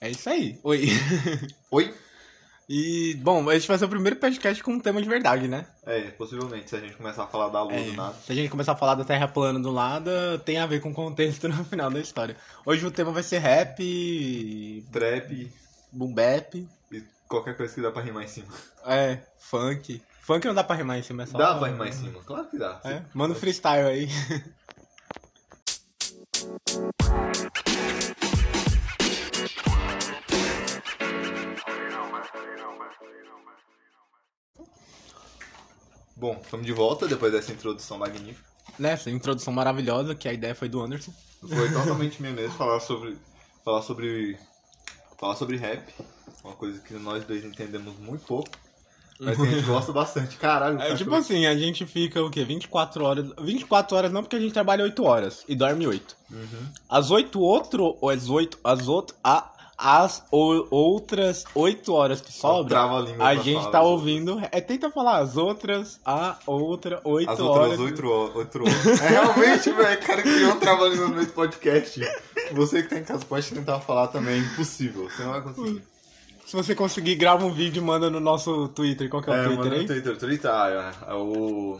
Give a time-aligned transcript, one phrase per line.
[0.00, 0.58] É isso aí.
[0.62, 0.86] Oi.
[1.70, 1.94] Oi?
[2.68, 5.66] E, bom, esse vai ser o primeiro podcast com um tema de verdade, né?
[5.86, 8.12] É, possivelmente, se a gente começar a falar da lua É, do nada.
[8.14, 10.90] se a gente começar a falar da Terra plana do nada, tem a ver com
[10.90, 12.36] o contexto no final da história.
[12.66, 15.50] Hoje o tema vai ser rap, Trap
[15.90, 18.48] boom bap, e qualquer coisa que dá pra rimar em cima.
[18.86, 20.02] é, funk.
[20.20, 21.38] Funk não dá pra rimar em cima, é só...
[21.38, 22.20] Dá pra rimar em cima?
[22.22, 22.78] Claro que dá.
[22.84, 24.08] É, manda um freestyle aí.
[36.18, 38.44] Bom, estamos de volta depois dessa introdução magnífica.
[38.76, 41.12] Nessa introdução maravilhosa, que a ideia foi do Anderson.
[41.40, 43.16] Foi totalmente minha mesmo falar sobre.
[43.64, 44.36] Falar sobre.
[45.16, 45.94] Falar sobre rap.
[46.42, 48.50] Uma coisa que nós dois entendemos muito pouco.
[49.20, 50.36] Mas que a gente gosta bastante.
[50.38, 52.44] Caralho, É tipo assim, a gente fica o quê?
[52.44, 53.32] 24 horas.
[53.40, 56.16] 24 horas não, porque a gente trabalha 8 horas e dorme 8.
[56.32, 56.68] Uhum.
[56.88, 59.18] As 8 outro, ou as 8, as outras,
[59.78, 62.76] as outras 8 horas que sobram,
[63.20, 64.42] a a gente falar tá as ouvindo.
[64.50, 67.78] É, tenta falar as outras, a outra 8 As horas.
[67.78, 68.36] outras oito horas.
[68.36, 68.58] oito.
[69.04, 72.00] É realmente, velho, cara criou um trabalho no meio do podcast.
[72.52, 75.08] Você que tá em casa pode tentar falar também, é impossível.
[75.08, 75.82] Você não vai conseguir.
[76.44, 79.08] Se você conseguir, grava um vídeo e manda no nosso Twitter.
[79.10, 79.80] Qual que é o É, Twitter mano, aí?
[79.82, 80.16] no Twitter.
[80.16, 81.78] Twitter, ah, é, é o.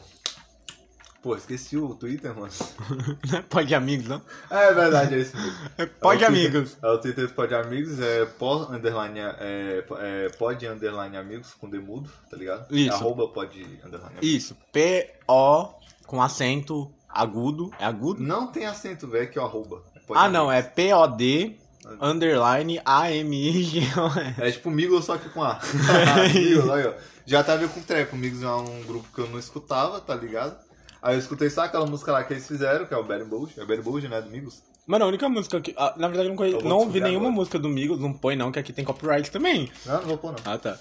[1.20, 2.52] Pô, esqueci o Twitter, mano.
[3.50, 4.22] Pode amigos, não?
[4.48, 5.52] É verdade, é isso mesmo.
[6.00, 6.76] Pode É o Twitter- amigos.
[6.80, 12.08] É o Twitter Pode Amigos, é pod underline, é, é, pode underline amigos com demudo,
[12.30, 12.72] tá ligado?
[12.74, 12.92] Isso.
[12.92, 14.28] É arroba pode underline amigos.
[14.28, 15.74] Isso, P-O
[16.06, 17.72] com acento agudo.
[17.80, 18.22] É agudo?
[18.22, 19.82] Não tem acento, velho, que é o arroba.
[19.96, 20.74] É pode Ah, não, é amigos.
[20.76, 21.56] P-O-D
[22.00, 24.40] underline A-M-I-G-O-S.
[24.40, 25.58] É tipo Migos, só que com A.
[26.32, 26.92] Migos, aí, ó.
[27.26, 28.12] Já a ver com trap.
[28.12, 30.56] O Migos é um grupo que eu não escutava, tá ligado?
[31.00, 33.54] Aí eu escutei só aquela música lá que eles fizeram, que é o Bad Bulge.
[33.58, 34.62] É o Bad Bulge, né, do Migos?
[34.86, 35.74] Mano, a única música que.
[35.76, 36.62] ah, na verdade, eu não, conhe...
[36.62, 37.34] Não ouvi nenhuma agora.
[37.36, 39.70] música do Migos, não põe não, que aqui tem copyright também.
[39.86, 40.38] Não, não vou pôr não.
[40.52, 40.78] Ah, tá.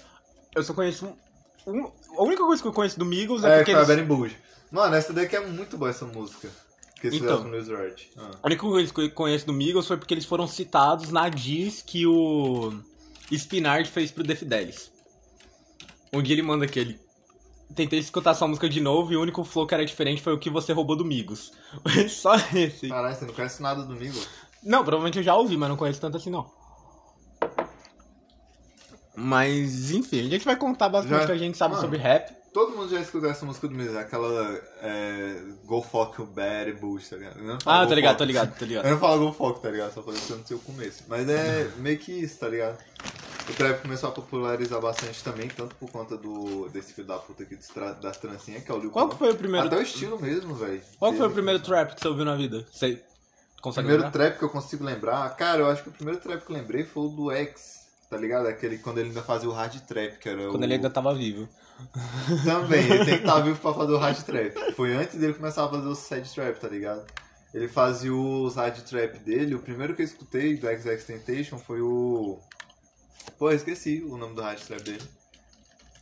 [0.54, 1.06] Eu só conheço.
[1.66, 3.84] um- A única coisa que eu conheço do Migos é, É, porque que é o
[3.84, 3.88] eles.
[3.88, 4.36] Bad.
[4.72, 6.48] Mano, essa daqui é muito boa, essa música.
[7.00, 7.50] Que eles fizeram Então.
[7.50, 8.10] com o.
[8.16, 8.30] Ah.
[8.42, 11.82] A única coisa que eu conheço do Migos foi porque eles foram citados na diss
[11.86, 12.72] que o
[13.30, 14.90] Spinard fez pro The Fidelis.
[16.22, 16.98] Dia ele manda aquele.
[17.74, 20.38] Tentei escutar sua música de novo e o único flow que era diferente foi o
[20.38, 21.52] que você roubou do Migos.
[22.08, 22.88] Só esse.
[22.88, 24.26] Caralho, você não conhece nada do Migos?
[24.62, 26.50] Não, provavelmente eu já ouvi, mas não conheço tanto assim não.
[29.14, 31.84] Mas, enfim, a gente vai contar bastante Já- o que a gente sabe Mano.
[31.84, 32.36] sobre rap.
[32.54, 37.08] Todo mundo já escutou essa música do Migos, aquela é, Go Fuck You Bad Bulge,
[37.10, 37.38] tá ligado?
[37.40, 38.88] Eu Ah, tô ligado, tô ligado, tô Eu ligado.
[38.90, 39.92] não falo Go Fuck, tá ligado?
[39.92, 41.04] Só falei que eu não sei o começo.
[41.08, 42.78] Mas é meio que isso, tá ligado?
[43.48, 47.42] O trap começou a popularizar bastante também, tanto por conta do desse filho da puta
[47.44, 49.66] aqui tra- das trancinhas, que é o Lil Qual que foi o primeiro.
[49.66, 50.82] Até o estilo mesmo, velho.
[50.98, 52.66] Qual que foi o primeiro trap que você ouviu na vida?
[52.70, 53.02] Você
[53.58, 54.10] O consegue primeiro lembrar?
[54.26, 56.84] trap que eu consigo lembrar, cara, eu acho que o primeiro trap que eu lembrei
[56.84, 58.46] foi o do X, tá ligado?
[58.48, 60.64] Aquele quando ele ainda fazia o hard trap, que era Quando o...
[60.64, 61.48] ele ainda tava vivo.
[62.44, 64.74] Também, ele tem que estar vivo pra fazer o hard trap.
[64.74, 67.02] Foi antes dele começar a fazer o sad trap, tá ligado?
[67.54, 71.80] Ele fazia os hard trap dele, o primeiro que eu escutei do XX Temptation foi
[71.80, 72.38] o...
[73.36, 75.02] Pô, eu esqueci o nome do hard trap dele.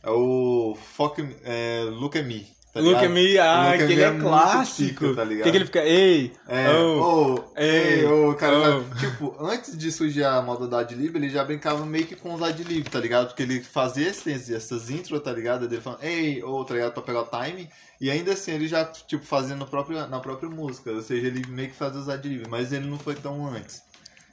[0.03, 2.47] É o Fuck é, Look at Me.
[2.77, 4.89] Tá Look at me, ah, Look aquele é, muito clássico.
[4.89, 5.43] pica, tá ligado?
[5.45, 8.99] que, que ele fica, ei, É, oh, oh, ei, oh, cara, oh.
[8.99, 12.41] tipo, antes de surgir a moda da adlib, ele já brincava meio que com os
[12.41, 13.27] adlib, tá ligado?
[13.27, 15.67] Porque ele fazia esses, essas intros, tá ligado?
[15.67, 16.93] Dele falando, ei, ou, tá ligado?
[16.93, 17.67] Pra pegar o time,
[17.99, 21.47] e ainda assim ele já, tipo, fazia no próprio, na própria música, ou seja, ele
[21.47, 23.81] meio que fazia os adlib, mas ele não foi tão antes.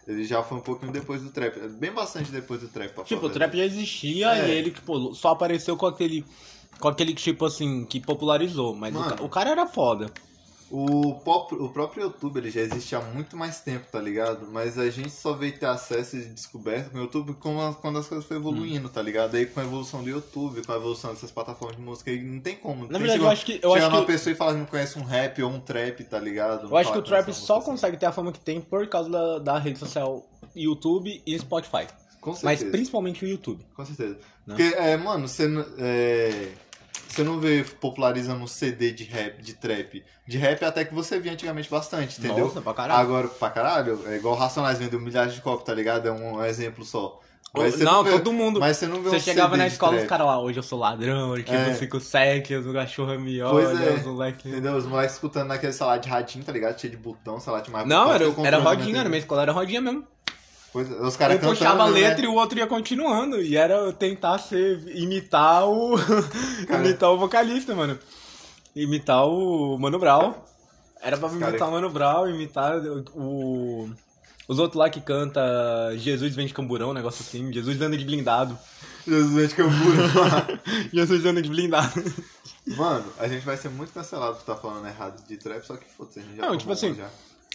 [0.06, 2.92] Ele já foi um pouquinho depois do trap, bem bastante depois do trap.
[2.92, 4.48] pra Tipo, o trap já existia É.
[4.48, 6.24] e ele, tipo, só apareceu com aquele.
[6.78, 8.74] Com aquele tipo assim, que popularizou.
[8.74, 10.10] Mas o, o cara era foda.
[10.76, 14.48] O, pop- o próprio YouTube ele já existe há muito mais tempo, tá ligado?
[14.50, 18.08] Mas a gente só veio ter acesso e descoberta com o YouTube as- quando as
[18.08, 19.36] coisas foram evoluindo, tá ligado?
[19.36, 22.40] Aí com a evolução do YouTube, com a evolução dessas plataformas de música, aí não
[22.40, 22.86] tem como.
[22.86, 23.60] Na tem verdade, eu acho que.
[23.62, 25.60] Eu chegar acho numa que, pessoa e falar que não conhece um rap ou um
[25.60, 26.68] trap, tá ligado?
[26.68, 27.66] eu acho que o trap uma só assim.
[27.66, 30.26] consegue ter a fama que tem por causa da, da rede social
[30.56, 31.86] YouTube e Spotify.
[32.20, 32.70] Com Mas certeza.
[32.72, 33.64] principalmente o YouTube.
[33.76, 34.14] Com certeza.
[34.46, 34.56] Né?
[34.56, 36.48] Porque, é, mano, você não, é,
[37.14, 40.04] você não vê popularizando um CD de rap, de trap.
[40.26, 42.46] De rap até que você via antigamente bastante, entendeu?
[42.46, 43.00] Nossa, pra caralho.
[43.00, 46.08] Agora, pra caralho, é igual Racionais vendeu milhares de copos, tá ligado?
[46.08, 47.20] É um exemplo só.
[47.56, 48.58] Mas você não, vê- todo mundo.
[48.58, 50.62] Mas você não vê Você um chegava na escola, os trap, caras lá, hoje eu
[50.62, 51.70] sou ladrão, tipo, É.
[51.70, 53.92] eu fico sec, os cachorros me Pois olham, é.
[53.92, 54.46] os moleques.
[54.46, 54.72] Entendeu?
[54.74, 56.80] Os moleques escutando naquele salário de radinho, tá ligado?
[56.80, 59.52] Cheio de botão, salário de mais Não, botão, era, era rodinha, na minha escola era
[59.52, 60.04] rodinha mesmo.
[60.74, 62.24] É, os Um puxava a cantando, letra né?
[62.24, 63.40] e o outro ia continuando.
[63.40, 64.82] E era tentar ser.
[64.96, 65.94] imitar o.
[66.68, 67.98] Imitar o vocalista, mano.
[68.74, 70.34] Imitar o Mano Brown.
[71.00, 72.76] Era pra imitar cara- o Mano Brown, imitar
[73.14, 73.88] o.
[74.46, 75.40] Os outros lá que canta
[75.96, 77.52] Jesus vem de camburão, um negócio assim.
[77.52, 78.58] Jesus anda de blindado.
[79.06, 79.96] Jesus de Camburu.
[80.92, 82.02] Jesus anda de blindado.
[82.66, 85.84] Mano, a gente vai ser muito cancelado por estar falando errado de trap, só que
[85.96, 87.08] foda-se, a gente já Não, tomou tipo assim, já.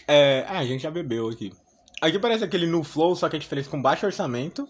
[0.06, 1.52] É, ah, a gente já bebeu aqui.
[2.00, 4.66] Aqui parece aquele no flow, só que a diferença com baixo orçamento.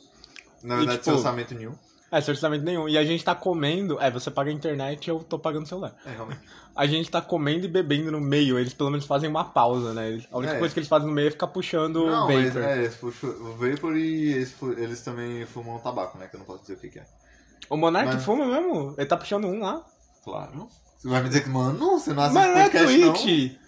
[0.62, 1.74] Na verdade, tipo- sem orçamento nenhum.
[2.12, 2.88] É, sem orçamento nenhum.
[2.88, 4.00] E a gente tá comendo.
[4.00, 5.94] É, você paga a internet eu tô pagando o celular.
[6.04, 6.40] É, realmente.
[6.74, 8.56] A gente tá comendo e bebendo no meio.
[8.58, 10.08] Eles pelo menos fazem uma pausa, né?
[10.08, 10.58] Eles- A única É.
[10.58, 12.34] coisa que eles fazem no meio é ficar puxando Não, vapor.
[12.42, 16.28] mas é, eles puxam o Vapor e eles, eles também fumam tabaco, né?
[16.28, 17.06] Que eu não posso dizer o que, que é.
[17.68, 18.94] O Monark Mas- fuma mesmo?
[18.96, 19.84] Ele tá puxando um lá.
[20.24, 20.68] Claro.
[20.96, 23.58] Você vai me dizer que, mano, você não assiste Mas não é podcast, Twitch.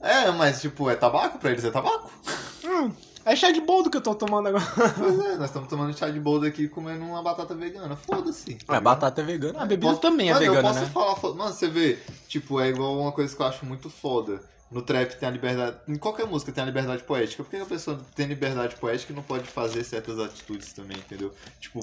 [0.00, 0.08] não?
[0.08, 1.38] É, mas tipo, é tabaco?
[1.38, 2.10] Pra eles é tabaco?
[2.66, 2.92] Hum,
[3.24, 4.64] é chá de boldo que eu tô tomando agora.
[4.98, 7.94] Pois é, nós estamos tomando chá de boldo aqui comendo uma batata vegana.
[7.96, 8.44] Foda-se.
[8.44, 8.82] tá É, ligado?
[8.82, 9.62] batata é vegana.
[9.62, 10.90] A bebida Posso- também é Mano, vegana, eu posso né?
[10.92, 11.98] falar, foda- mano, você vê,
[12.28, 14.40] tipo, é igual uma coisa que eu acho muito foda.
[14.68, 17.44] No trap tem a liberdade, em qualquer música tem a liberdade poética.
[17.44, 21.32] Por que a pessoa tem liberdade poética e não pode fazer certas atitudes também, entendeu?
[21.60, 21.80] Tipo,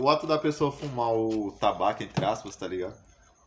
[0.00, 2.94] o ato da pessoa fumar o tabaco, entre aspas, tá ligado?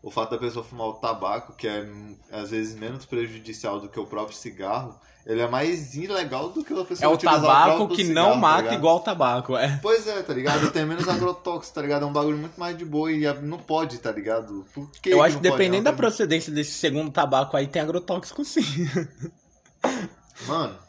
[0.02, 1.88] O fato da pessoa fumar o tabaco, que é
[2.30, 6.74] às vezes menos prejudicial do que o próprio cigarro, ele é mais ilegal do que
[6.74, 8.78] a pessoa É o tabaco que cigarro, não tá mata ligado?
[8.78, 9.80] igual o tabaco, é.
[9.82, 10.70] Pois é, tá ligado?
[10.72, 12.04] Tem menos agrotóxico, tá ligado?
[12.04, 14.66] É um bagulho muito mais de boa e não pode, tá ligado?
[14.74, 15.52] Por que Eu que acho que pode?
[15.52, 18.62] dependendo É da uma procedência desse segundo tabaco aí, tem agrotóxico sim.
[20.48, 20.80] Mano, pra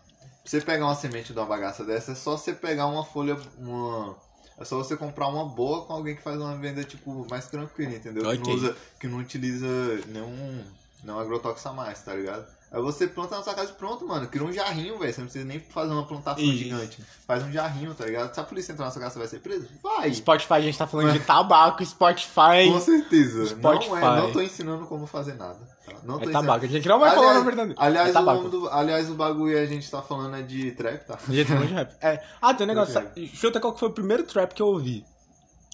[0.44, 4.16] você pegar uma semente de uma bagaça dessa, é só você pegar uma folha, uma...
[4.58, 7.92] É só você comprar uma boa com alguém que faz uma venda, tipo, mais tranquila,
[7.92, 8.22] entendeu?
[8.22, 8.40] Que, Ok.
[8.46, 9.66] não usa, que não utiliza
[10.06, 10.64] nenhum,
[11.02, 12.46] nenhum agrotóxico a mais, tá ligado?
[12.74, 14.26] Aí você planta na sua casa e pronto, mano.
[14.26, 15.12] Cria um jarrinho, velho.
[15.12, 16.56] Você não precisa nem fazer uma plantação Isso.
[16.58, 16.98] gigante.
[17.26, 18.34] Faz um jarrinho, tá ligado?
[18.34, 19.68] Se a polícia entrar na sua casa, você vai ser preso?
[19.80, 20.12] Vai!
[20.12, 22.68] Spotify, a gente tá falando de tabaco, Spotify.
[22.72, 23.46] Com certeza.
[23.46, 23.90] Spotify.
[23.90, 25.60] Não, é, não tô ensinando como fazer nada.
[25.86, 25.92] tá?
[26.02, 26.32] Não tô É ensinando.
[26.46, 27.74] tabaco, a gente não vai falar Aliás- na verdade.
[27.76, 28.48] Aliás, é o tabaco.
[28.48, 31.18] do, aliás, o bagulho a gente tá falando é de trap, tá?
[31.28, 31.94] De nenhum de rap.
[32.02, 32.22] É.
[32.42, 33.00] Ah, tem um negócio.
[33.34, 35.04] Chuta qual que foi o primeiro trap que eu ouvi.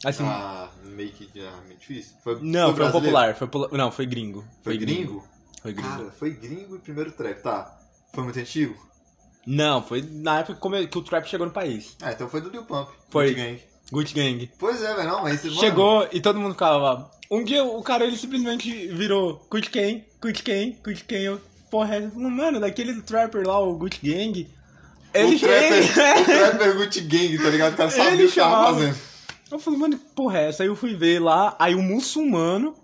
[0.04, 0.24] Assim.
[0.26, 2.14] Ah, meio que já meio difícil.
[2.22, 2.92] Foi, não, foi, brasileiro?
[2.92, 3.34] popular.
[3.70, 4.44] Foi Não, foi gringo.
[4.62, 5.24] Foi gringo?
[5.62, 5.88] Foi gringo.
[5.88, 7.78] Cara, foi gringo e primeiro trap, tá.
[8.14, 8.74] Foi muito antigo?
[9.46, 11.96] Não, foi na época que o trap chegou no país.
[12.02, 12.88] Ah, então foi do Lil Pump.
[13.08, 13.30] Foi.
[13.30, 13.62] Gucci Gang.
[13.90, 14.50] Gucci Gang.
[14.58, 15.42] Pois é, velho, não, mas...
[15.44, 17.10] mano, Chegou e todo mundo ficava.
[17.30, 21.24] Um dia o cara ele simplesmente virou Gucci Gang, Gucci Gang, Gucci Gang.
[21.24, 21.40] Eu,
[21.70, 24.48] porra, é- mano, daquele trapper lá, o Gucci Gang.
[25.12, 27.74] Ele o trapper, o trapper Gucci Gang, tá ligado?
[27.74, 28.96] O cara sabia o que tava fazendo.
[29.50, 30.62] Eu falei, mano, que porra é essa?
[30.62, 32.74] Aí eu fui ver lá, aí o muçulmano,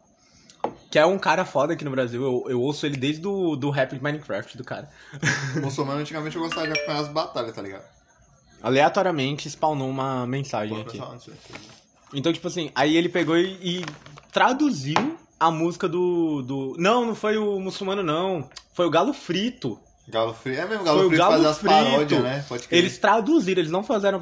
[0.90, 3.70] que é um cara foda aqui no Brasil, eu, eu ouço ele desde do, do
[3.70, 4.88] rap de Minecraft do cara.
[5.56, 7.84] O muçulmano, antigamente, eu gostava de acompanhar as batalhas, tá ligado?
[8.62, 11.00] Aleatoriamente spawnou uma mensagem aqui.
[12.14, 13.84] Então, tipo assim, aí ele pegou e, e
[14.32, 16.74] traduziu a música do, do.
[16.78, 18.48] Não, não foi o muçulmano, não.
[18.72, 19.78] Foi o Galo Frito.
[20.08, 20.60] Galo Frito.
[20.60, 22.44] É mesmo, Foi Galo o Frito Galo fazia as paródias, né?
[22.48, 22.78] Pode crer.
[22.78, 24.20] Eles traduziram, eles não fizeram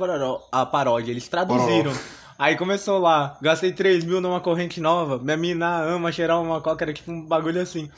[0.50, 1.92] a paródia, eles traduziram.
[2.38, 6.84] Aí começou lá, gastei 3 mil numa corrente nova, minha mina ama cheirar uma coca,
[6.84, 7.88] era tipo um bagulho assim.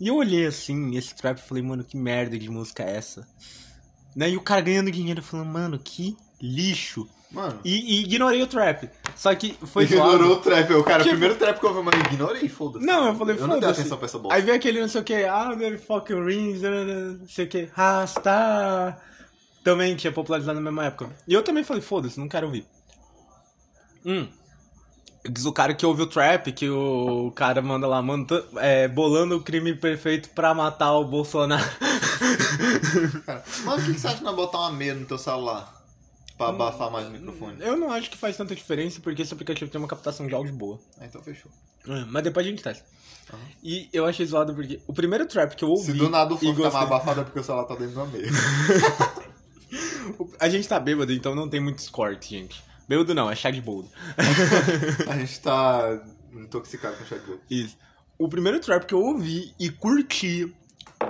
[0.00, 3.26] E eu olhei assim, esse trap, falei, mano, que merda de música é essa?
[4.16, 4.30] Né?
[4.30, 7.08] E o cara ganhando dinheiro, falando, mano, que lixo.
[7.30, 8.88] Mano, E, e ignorei o trap.
[9.16, 10.32] Só que foi ignorou zoado.
[10.32, 10.72] o trap.
[10.74, 12.84] O cara, Tipo- primeiro trap que eu ouvi, mano, ignorei, foda-se.
[12.86, 13.80] Não, eu falei, Eu não dei foda-se.
[13.80, 14.34] atenção pra essa bosta.
[14.36, 17.68] Aí veio aquele não sei o que, ah, the fucking rings, não sei o que,
[17.72, 18.96] rasta.
[19.64, 21.10] Também tinha popularizado na mesma época.
[21.26, 22.66] E eu também falei, foda-se, não quero ouvir.
[24.04, 24.28] Hum.
[25.30, 29.36] Diz o cara que ouve o trap, que o cara manda lá, manda, é, bolando
[29.36, 31.64] o crime perfeito pra matar o Bolsonaro.
[33.24, 35.72] Cara, Mano, o que que você acha de não botar uma meia no teu celular?
[36.36, 37.56] Pra abafar mais o microfone?
[37.60, 40.54] Eu não acho que faz tanta diferença, porque esse aplicativo tem uma captação de áudio
[40.54, 40.78] boa.
[41.00, 41.50] Ah, então fechou.
[41.88, 42.84] É, mas depois a gente testa.
[43.32, 43.40] Aham.
[43.62, 45.84] E eu achei zoado porque o primeiro trap que eu ouvi.
[45.86, 47.92] Se do nada o fone ficar mais gostei- abafado é porque o celular tá dentro
[47.92, 48.28] de uma meia.
[50.38, 52.62] A gente tá bêbado, então não tem muitos cortes, gente.
[52.88, 53.88] Bêbado não, é chá de boldo.
[55.08, 57.76] A gente tá intoxicado com o chat Isso.
[58.18, 60.54] O primeiro trap que eu ouvi e curti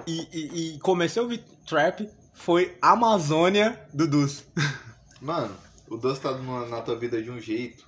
[0.06, 4.44] e, e- e comecei a ouvir trap foi Amazônia do Dus.
[5.20, 5.54] Mano,
[5.88, 7.84] o Dust tá na tua vida de um jeito,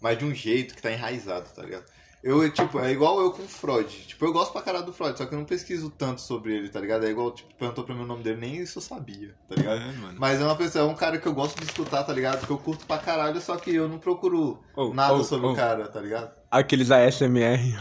[0.00, 1.84] mas de um jeito que tá enraizado, tá ligado?
[2.28, 3.88] Eu, tipo, é igual eu com o Freud.
[3.88, 6.68] Tipo, eu gosto pra caralho do Freud, só que eu não pesquiso tanto sobre ele,
[6.68, 7.06] tá ligado?
[7.06, 9.80] É igual, tipo, perguntou pra mim o nome dele, nem isso eu sabia, tá ligado?
[10.00, 10.16] mano.
[10.18, 12.44] Mas é uma pessoa, é um cara que eu gosto de escutar, tá ligado?
[12.44, 15.52] Que eu curto pra caralho, só que eu não procuro Oh, nada oh, sobre oh.
[15.52, 16.32] o cara, tá ligado?
[16.50, 17.76] Aqueles ASMR.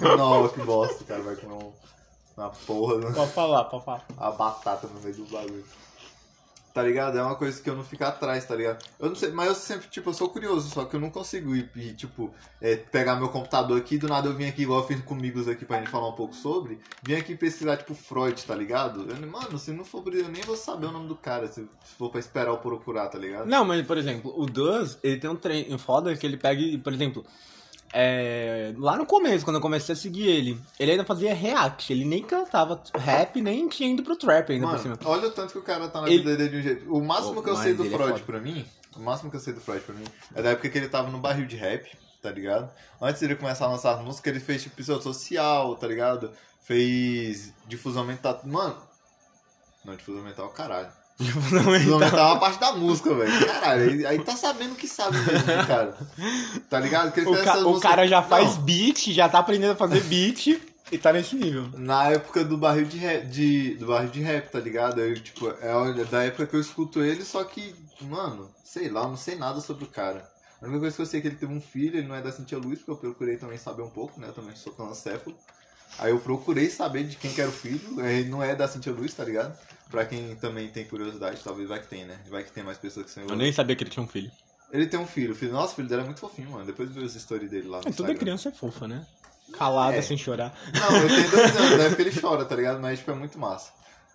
[0.16, 1.72] não, que bosta, cara, vai comer um-
[2.34, 3.12] uma porra, né?
[3.14, 4.06] Pode falar, pode falar.
[4.16, 5.64] a batata no meio do bagulho.
[6.72, 7.18] Tá ligado?
[7.18, 8.82] É uma coisa que eu não fico atrás, tá ligado?
[8.98, 11.54] Eu não sei, mas eu sempre, tipo, eu sou curioso, só que eu não consigo
[11.54, 14.86] ir, ir, tipo, é, pegar meu computador aqui, do nada eu vim aqui, igual eu
[14.86, 18.54] fiz comigo aqui pra gente falar um pouco sobre, vim aqui pesquisar, tipo, Freud, tá
[18.54, 19.06] ligado?
[19.10, 22.10] Eu, mano, se não for eu nem vou saber o nome do cara, se, for
[22.10, 23.46] pra esperar eu procurar, tá ligado?
[23.46, 26.92] Não, mas, por exemplo, o Duz, ele tem um treino foda que ele pega, por
[26.92, 27.24] exemplo,
[27.92, 32.04] é, lá no começo, quando eu comecei a seguir ele, ele ainda fazia react, ele
[32.04, 34.98] nem cantava rap, nem tinha ido pro trap ainda Mano, por cima.
[35.04, 36.94] Olha o tanto que o cara tá na Ele- vida dele de um jeito.
[36.94, 38.24] O máximo Oh, que eu sei do é Freud foda.
[38.24, 38.64] pra mim,
[38.96, 41.10] o máximo que eu sei do Freud pra mim, é da época que ele tava
[41.10, 41.90] no barril de rap,
[42.22, 42.70] tá ligado?
[43.00, 46.30] Antes dele começar a lançar as músicas, ele fez tipo episódio social, tá ligado?
[46.62, 48.40] Fez difusão mental.
[48.44, 48.76] Mano.
[49.84, 50.88] Não, difusão mental, caralho.
[51.18, 51.62] Difusão
[51.98, 53.46] mental é uma parte da música, velho.
[53.46, 55.96] Caralho, aí, tá sabendo que sabe mesmo, cara.
[56.68, 57.08] Tá ligado?
[57.08, 57.12] O,
[57.44, 60.46] ca- o músicas- cara já faz Não, beat, já tá aprendendo a fazer beat
[60.90, 61.68] e tá nesse nível.
[61.76, 65.00] Na época do barril de rap, de, do barril de rap, tá ligado?
[65.00, 69.08] Eu, tipo, é da época que eu escuto ele, só que, mano, sei lá, eu
[69.08, 70.28] não sei nada sobre o cara.
[70.60, 72.20] A única coisa que eu sei é que ele teve um filho, ele não é
[72.22, 74.28] da Cintia Luz, porque eu procurei também saber um pouco, né?
[74.28, 75.36] Eu também sou canoncéfalo.
[75.98, 78.92] Aí eu procurei saber de quem que era o filho, ele não é da Cintia
[78.92, 79.56] Luz, tá ligado?
[79.92, 82.18] Pra quem também tem curiosidade, talvez vai que tem, né?
[82.28, 84.30] Vai que tem mais pessoas que são Eu nem sabia que ele tinha um filho.
[84.72, 86.64] Ele tem um filho, o filho, nossa, o filho dele é muito fofinho, mano.
[86.64, 88.16] Depois eu vi as stories dele lá no É, toda Instagram.
[88.16, 89.06] criança é fofa, né?
[89.52, 90.02] Calada, É.
[90.02, 90.58] sem chorar.
[90.74, 92.80] Não, eu tenho dois anos, na época ele chora, tá ligado?
[92.80, 93.70] Mas, tipo, é muito massa.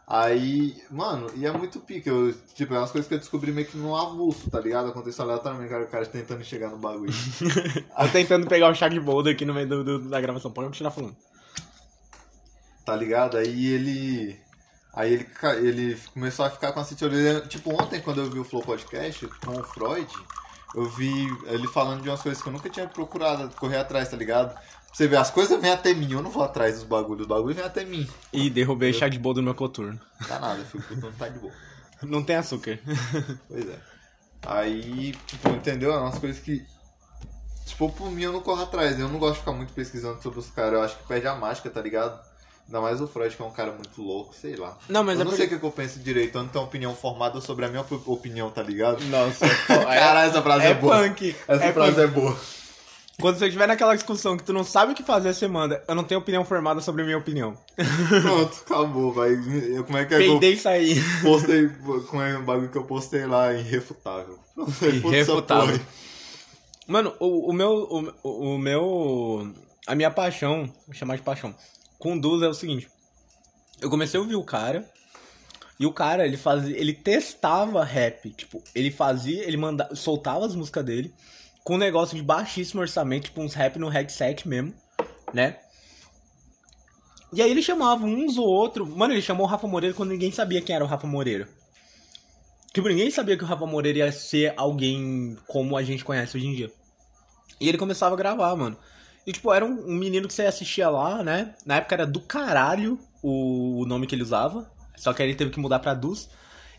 [0.07, 2.09] Aí, mano, e é muito pica.
[2.09, 4.89] Eu, tipo, é umas coisas que eu descobri meio que no avulso, tá ligado?
[4.89, 7.13] Aconteceu aleatoriamente, cara, o cara tentando chegar no bagulho.
[7.99, 10.49] Eu tentando pegar o chá de bolda aqui no meio do, do- da gravação.
[10.49, 11.15] Pode continuar falando.
[12.85, 13.37] Tá ligado?
[13.37, 14.39] Aí ele.
[14.97, 15.27] Aí ele,
[15.59, 17.41] ele começou a ficar com a Oliveira.
[17.41, 20.11] Tipo, ontem, quando eu vi o Flow Podcast com o Freud,
[20.73, 24.17] eu vi ele falando de umas coisas que eu nunca tinha procurado correr atrás, tá
[24.17, 24.59] ligado?
[24.91, 27.55] Você ver, as coisas vêm até mim, eu não vou atrás dos bagulhos, os bagulhos
[27.55, 28.09] vêm até mim.
[28.33, 30.01] E derrubei chá de bolda no meu coturno.
[30.27, 31.53] Dá nada, eu fico puto, tá de boa.
[32.01, 32.79] Não tem açúcar.
[33.47, 33.79] Pois é.
[34.47, 35.93] Aí, tipo, entendeu?
[35.93, 36.65] É umas coisas que.
[37.67, 38.99] Tipo, por mim eu não corro atrás.
[38.99, 40.73] Eu não gosto de ficar muito pesquisando sobre os caras.
[40.73, 42.19] Eu acho que perde a mágica, tá ligado?
[42.67, 44.77] Ainda mais o Freud, que é um cara muito louco, sei lá.
[44.89, 45.37] Não, mas eu é não porque...
[45.37, 47.81] sei o que, que eu penso direito, eu não tenho opinião formada sobre a minha
[47.81, 49.01] op- opinião, tá ligado?
[49.05, 50.97] Nossa, Caralho, essa frase é, é, boa.
[51.03, 51.35] punk.
[51.47, 52.03] Essa é frase punk.
[52.03, 52.37] é boa.
[53.19, 55.83] Quando você estiver naquela discussão que tu não sabe o que fazer, você manda.
[55.87, 57.57] Eu não tenho opinião formada sobre a minha opinião.
[58.21, 59.35] Pronto, acabou, vai.
[59.85, 61.01] Como é que é que eu saí.
[61.23, 61.67] postei.
[62.09, 63.51] Como é o bagulho que eu postei lá?
[63.53, 64.37] Irrefutável.
[65.03, 65.79] Irrefutável.
[66.87, 68.13] Mano, o, o meu.
[68.23, 69.51] O, o meu.
[69.87, 71.55] A minha paixão, vou chamar de paixão,
[71.97, 72.89] com Duz é o seguinte.
[73.81, 74.89] Eu comecei a ouvir o cara.
[75.79, 76.77] E o cara, ele fazia.
[76.77, 78.31] Ele testava rap.
[78.31, 79.43] Tipo, ele fazia.
[79.43, 79.95] Ele mandava.
[79.95, 81.13] Soltava as músicas dele.
[81.63, 84.73] Com um negócio de baixíssimo orçamento, tipo uns rap no headset mesmo,
[85.33, 85.57] né?
[87.33, 88.87] E aí ele chamava uns ou outro.
[88.87, 91.49] Mano, ele chamou o Rafa Moreira quando ninguém sabia quem era o Rafa Moreira.
[92.73, 96.47] Tipo, ninguém sabia que o Rafa Moreira ia ser alguém como a gente conhece hoje
[96.47, 96.71] em dia.
[97.59, 98.77] E ele começava a gravar, mano.
[99.27, 101.53] E, tipo, era um, um menino que você assistia lá, né?
[101.65, 104.71] Na época era do caralho o, o nome que ele usava.
[104.95, 106.29] Só que aí ele teve que mudar pra Dus.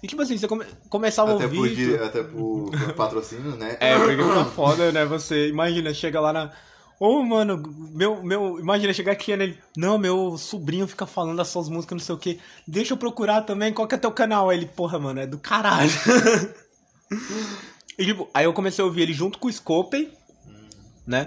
[0.02, 1.76] E, tipo assim, você come- começava Até a por, ouvir...
[1.76, 3.76] di- tu- até por, por patrocínio, né?
[3.80, 5.04] É, porque fica foda, né?
[5.04, 6.50] Você imagina, chega lá na.
[6.98, 7.62] Ô, mano,
[7.94, 8.58] meu, meu.
[8.58, 9.58] Imagina chegar aqui nele.
[9.76, 12.38] Não, meu sobrinho fica falando das suas músicas, não sei o quê.
[12.66, 13.74] Deixa eu procurar também.
[13.74, 14.48] Qual que é teu canal?
[14.48, 15.90] Aí ele, porra, mano, é do caralho.
[17.98, 20.10] e tipo, aí eu comecei a ouvir ele junto com o Scopey,
[21.06, 21.24] né?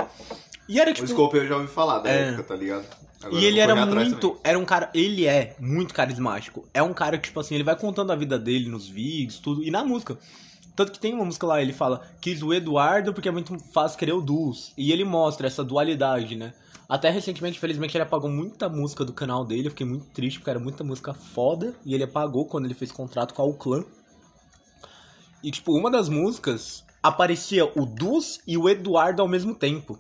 [0.72, 1.08] E era O tipo.
[1.08, 2.30] Scope eu já ouvi falar da É.
[2.30, 2.86] época, tá ligado?
[3.22, 4.40] Agora E ele era muito.
[4.42, 4.90] Era um cara.
[4.94, 6.66] Ele é muito carismático.
[6.74, 9.62] É um cara que, tipo assim, ele vai contando a vida dele nos vídeos, tudo.
[9.64, 10.18] E na música.
[10.74, 14.00] Tanto que tem uma música lá, ele fala, quis o Eduardo porque é muito fácil
[14.00, 14.72] querer o Dus.
[14.78, 16.54] E ele mostra essa dualidade, né?
[16.88, 19.68] Até recentemente, infelizmente, ele apagou muita música do canal dele.
[19.68, 21.76] Eu fiquei muito triste, porque era muita música foda.
[21.86, 23.84] E ele apagou quando ele fez contrato com a Uclan.
[25.44, 30.00] E, tipo, uma das músicas aparecia o Dus e o Eduardo ao mesmo tempo.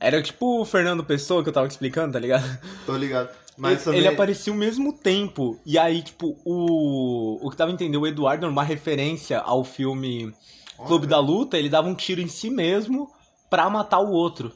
[0.00, 2.58] Era tipo o Fernando Pessoa que eu tava explicando, tá ligado?
[2.86, 3.30] Tô ligado.
[3.56, 4.00] Mas ele, também...
[4.00, 5.58] ele aparecia ao mesmo tempo.
[5.66, 7.44] E aí, tipo, o.
[7.44, 10.32] O que tava entendendo, o Eduardo, numa referência ao filme
[10.76, 11.08] Clube Olha.
[11.08, 13.10] da Luta, ele dava um tiro em si mesmo
[13.50, 14.52] pra matar o outro.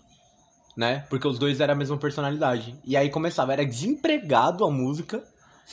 [0.76, 1.04] Né?
[1.10, 2.76] Porque os dois eram a mesma personalidade.
[2.84, 5.22] E aí começava, era desempregado a música.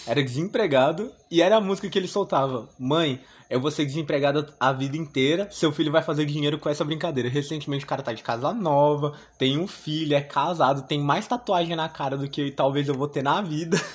[0.06, 1.12] Era desempregado.
[1.30, 2.70] E era a música que ele soltava.
[2.78, 5.50] Mãe, eu vou ser desempregado a vida inteira.
[5.52, 7.30] Seu filho vai fazer dinheiro com essa brincadeira.
[7.30, 11.76] Recentemente o cara tá de casa nova, tem um filho, é casado, tem mais tatuagem
[11.76, 13.78] na cara do que talvez eu vou ter na vida.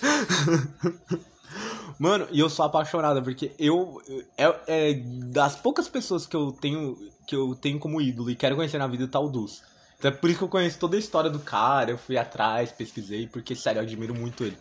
[1.98, 4.02] Mano, e eu sou apaixonada, porque eu.
[4.36, 4.94] É, é
[5.26, 8.86] das poucas pessoas que eu tenho que eu tenho como ídolo e quero conhecer na
[8.86, 9.62] vida tá o Dus.
[9.98, 12.72] Então é por isso que eu conheço toda a história do cara, eu fui atrás,
[12.72, 14.58] pesquisei, porque, sério, eu admiro muito ele.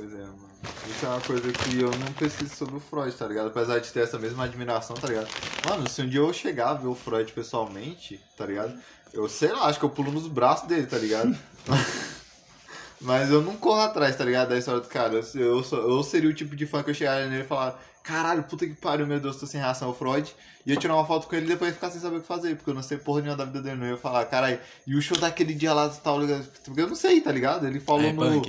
[0.00, 0.48] Pois é, mano.
[0.88, 3.48] Isso é uma coisa que eu não preciso sobre o Freud, tá ligado?
[3.48, 5.28] Apesar de ter essa mesma admiração, tá ligado?
[5.68, 8.72] Mano, se um dia eu chegar a ver o Freud pessoalmente, tá ligado?
[9.12, 11.36] Eu sei lá, acho que eu pulo nos braços dele, tá ligado?
[12.98, 14.48] Mas eu não corro atrás, tá ligado?
[14.48, 15.20] Da história do cara.
[15.34, 18.66] Eu, eu, seria o tipo de fã que eu chegaria nele e falar: Caralho, puta
[18.66, 20.34] que pariu, meu Deus, tô sem reação ao Freud.
[20.66, 22.56] E eu tirar uma foto com ele e depois ficar sem saber o que fazer,
[22.56, 23.76] porque eu não sei porra nenhuma da vida dele.
[23.76, 26.46] Não Eu ia falar: Caralho, e o show daquele dia lá tal, ligado?
[26.64, 27.66] Porque eu não sei, tá ligado?
[27.66, 28.42] Ele falou É, no.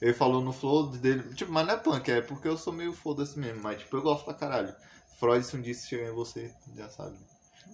[0.00, 1.22] Ele falou no flow dele.
[1.34, 3.60] Tipo, mas não é punk, é porque eu sou meio foda-se mesmo.
[3.62, 4.74] Mas, tipo, eu gosto pra caralho.
[5.18, 7.16] Freud, se um dia chegar em você, já sabe.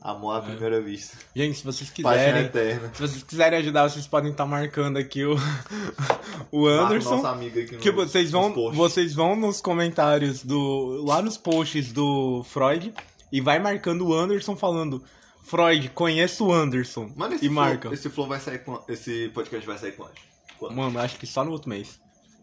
[0.03, 0.43] Amor à É.
[0.53, 1.17] primeira vista.
[1.35, 2.91] Gente, se vocês quiserem, eterna.
[2.95, 5.35] se vocês quiserem ajudar, vocês podem estar marcando aqui o,
[6.53, 7.27] o Anderson.
[7.27, 11.05] Amigo aqui no, Que vocês vão, vocês vão nos comentários do.
[11.05, 12.95] lá nos posts do Freud
[13.33, 15.03] e vai marcando o Anderson falando.
[15.43, 17.11] Freud, conheço o Anderson.
[17.17, 17.89] Mano, esse e flow, marca.
[17.93, 18.81] esse flow vai sair com.
[18.89, 20.13] Esse podcast vai sair quando?
[20.59, 20.77] Quando?
[20.77, 22.01] Mano, acho que só no outro mês.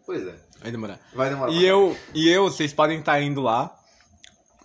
[0.08, 0.34] Pois é.
[0.62, 0.98] Vai demorar.
[1.12, 1.52] Vai demorar.
[1.52, 3.78] E eu, e eu, vocês podem estar indo lá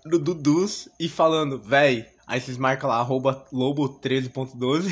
[0.06, 4.90] no Dudus e falando, véi, aí vocês marcam lá, arroba lobo13.12,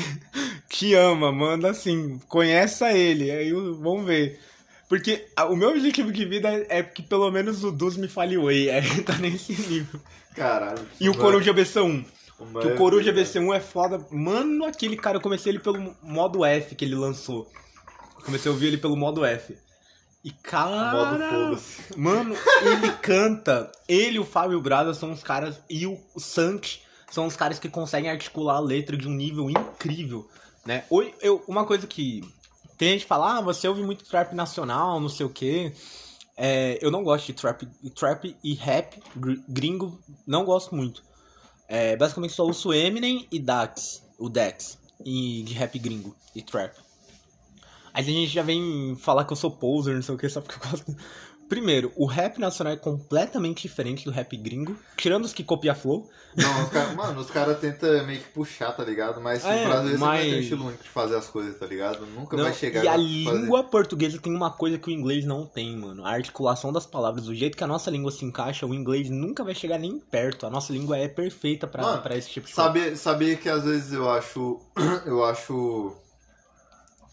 [0.68, 4.38] te ama, manda assim, conheça ele, aí vamos ver.
[4.90, 8.36] Porque o meu objetivo de vida é é que pelo menos o Dus me fale
[8.36, 9.98] oi, aí tá nesse nível.
[10.36, 10.86] Caralho.
[11.00, 12.04] E o Coruja BC1,
[12.38, 14.06] O que o Coruja BC1 é foda.
[14.10, 17.50] Mano, aquele cara, eu comecei ele pelo modo F que ele lançou.
[18.22, 19.56] Comecei a ouvir ele pelo modo F.
[20.24, 21.58] E cara...
[21.96, 23.72] Mano, ele canta.
[23.88, 25.60] Ele e o Fábio Braga são os caras.
[25.68, 26.78] E o Sank
[27.10, 30.28] são os caras que conseguem articular a letra de um nível incrível.
[30.64, 30.84] Né?
[30.90, 32.22] Oi, eu, uma coisa que.
[32.78, 35.72] Tem gente que fala, ah, você ouve muito trap nacional, não sei o quê.
[36.36, 41.02] É, eu não gosto de trap, trap e rap gr- gringo, não gosto muito.
[41.68, 46.76] É, basicamente só ouço Eminem e Dax, o Dex, e de rap gringo e trap.
[47.94, 50.40] Aí a gente já vem falar que eu sou poser, não sei o que, só
[50.40, 50.96] porque eu gosto.
[51.48, 56.08] Primeiro, o rap nacional é completamente diferente do rap gringo, tirando os que copia flow.
[56.34, 59.20] Não, os caras, mano, os caras tentam meio que puxar, tá ligado?
[59.20, 61.58] Mas É, o brasileiro sempre vai ter um mas- estilo único de fazer as coisas,
[61.58, 62.06] tá ligado?
[62.06, 65.26] Nunca Não, vai chegar e a fazer- língua portuguesa tem uma coisa que o inglês
[65.26, 66.06] não tem, mano.
[66.06, 69.44] A articulação das palavras, o jeito que a nossa língua se encaixa, o inglês nunca
[69.44, 70.46] vai chegar nem perto.
[70.46, 72.96] A nossa língua é perfeita pra esse tipo de coisa.
[72.96, 74.58] Saber que às vezes eu acho.
[75.04, 75.94] Eu acho.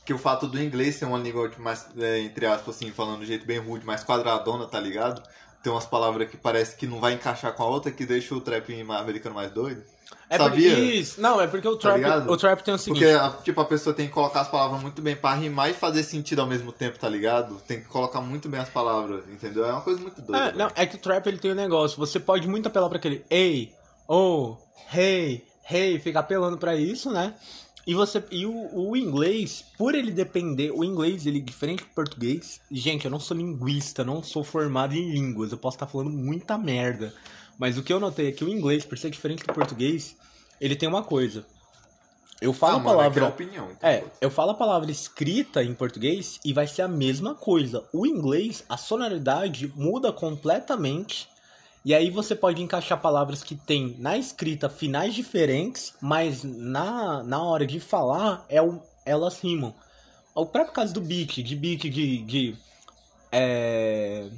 [0.09, 3.27] Que o fato do inglês ser uma língua mais, é, entre aspas, assim, falando de
[3.27, 5.21] jeito bem rude, mais quadradona, tá ligado?
[5.61, 8.41] Tem umas palavras que parece que não vai encaixar com a outra, que deixa o
[8.41, 9.83] trap americano mais doido.
[10.27, 10.71] É sabia?
[10.71, 11.21] porque isso.
[11.21, 12.31] Não, é porque o Tá trap, ligado?
[12.31, 13.03] o trap tem o seguinte.
[13.03, 15.73] Porque, a- tipo, a pessoa tem que colocar as palavras muito bem pra rimar e
[15.75, 17.61] fazer sentido ao mesmo tempo, tá ligado?
[17.67, 19.63] Tem que colocar muito bem as palavras, entendeu?
[19.63, 20.45] É uma coisa muito doida.
[20.45, 21.99] É, não, é que o trap ele tem um negócio.
[21.99, 23.75] Você pode muito apelar pra aquele ei,
[24.07, 24.57] oh,
[24.91, 27.35] hey, hey, ficar apelando pra isso, né?
[27.87, 32.61] E você e o, o inglês, por ele depender, o inglês ele diferente do português.
[32.69, 36.57] Gente, eu não sou linguista, não sou formado em línguas, eu posso estar falando muita
[36.57, 37.13] merda.
[37.57, 40.15] Mas o que eu notei é que o inglês, por ser diferente do português,
[40.61, 41.45] ele tem uma coisa.
[42.41, 43.71] Eu falo Ah, a mano, é que palavra é opinião.
[43.71, 47.83] então, é, eu falo a palavra escrita em português e vai ser a mesma coisa.
[47.91, 51.27] O inglês, a sonoridade muda completamente.
[51.83, 57.41] E aí você pode encaixar palavras que tem na escrita finais diferentes, mas na, na
[57.41, 59.73] hora de falar é o, elas rimam.
[60.35, 62.55] O próprio caso do beat, de beat de, de
[63.31, 64.29] é,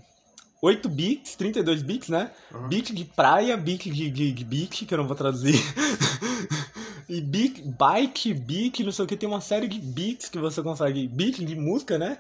[0.61, 2.31] 8 bits, 32 bits, né?
[2.53, 2.67] Uhum.
[2.67, 5.55] Beat de praia, beat de, de, de beat, que eu não vou traduzir.
[7.09, 10.61] e beat, bike, beat, não sei o que, tem uma série de beats que você
[10.61, 11.07] consegue.
[11.07, 12.19] Beat de música, né?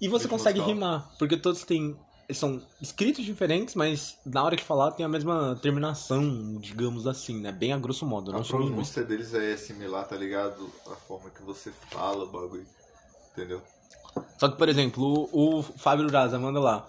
[0.00, 0.74] E você consegue musical.
[0.74, 1.96] rimar, porque todos têm.
[2.32, 7.52] São escritos diferentes, mas na hora de falar tem a mesma terminação, digamos assim, né?
[7.52, 8.30] Bem a grosso modo.
[8.30, 8.56] eu A linguista.
[8.56, 10.70] pronúncia deles é similar, tá ligado?
[10.90, 12.66] A forma que você fala o bagulho.
[13.32, 13.60] Entendeu?
[14.38, 16.86] Só que, por exemplo, o, o Fábio Braza manda lá.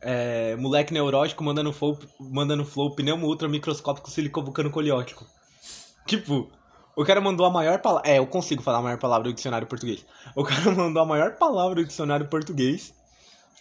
[0.00, 5.24] É, moleque neurótico mandando flow, mandando flow pneumo ultra microscópico silicovulcano coliótico.
[6.04, 6.50] Tipo,
[6.96, 8.10] o cara mandou a maior palavra.
[8.10, 10.04] É, eu consigo falar a maior palavra do dicionário português.
[10.34, 12.92] O cara mandou a maior palavra do dicionário português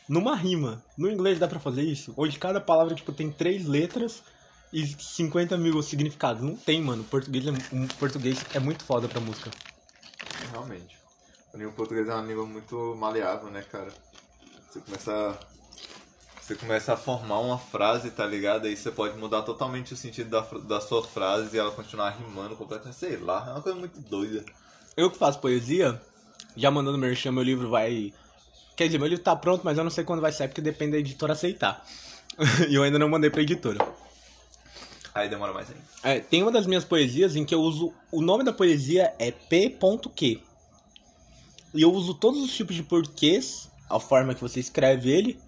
[0.08, 0.84] numa rima.
[0.98, 2.14] No inglês dá pra fazer isso?
[2.18, 4.24] Hoje cada palavra tipo, tem três letras
[4.72, 6.42] e 50 mil significados.
[6.42, 7.04] Não tem, mano.
[7.04, 7.52] Português é,
[7.98, 9.52] português é muito foda pra música.
[10.52, 10.98] Realmente.
[11.54, 13.92] A língua portuguesa é uma língua muito maleável, né, cara?
[14.70, 15.40] Você começa.
[16.42, 18.66] Você começa a formar uma frase, tá ligado?
[18.66, 22.56] Aí você pode mudar totalmente o sentido da, da sua frase e ela continuar rimando
[22.56, 22.98] completamente.
[22.98, 24.44] Sei lá, é uma coisa muito doida.
[24.98, 26.02] Eu que faço poesia,
[26.56, 28.14] já mandando merchan, meu livro vai.
[28.82, 30.94] Quer dizer, meu livro tá pronto, mas eu não sei quando vai sair, porque depende
[30.94, 31.86] da editora aceitar.
[32.68, 33.78] e eu ainda não mandei pra editora.
[35.14, 35.84] Aí demora mais ainda.
[36.02, 37.94] É, tem uma das minhas poesias em que eu uso.
[38.12, 40.42] O nome da poesia é P.Q.
[41.76, 45.40] E eu uso todos os tipos de porquês, a forma que você escreve ele,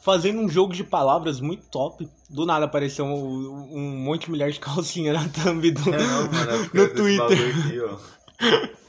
[0.00, 2.08] fazendo um jogo de palavras muito top.
[2.28, 6.32] Do nada apareceu um, um monte de mulher de calcinha na thumb do, É, não,
[6.32, 7.58] mano, no Twitter.
[7.64, 8.81] Aqui, ó.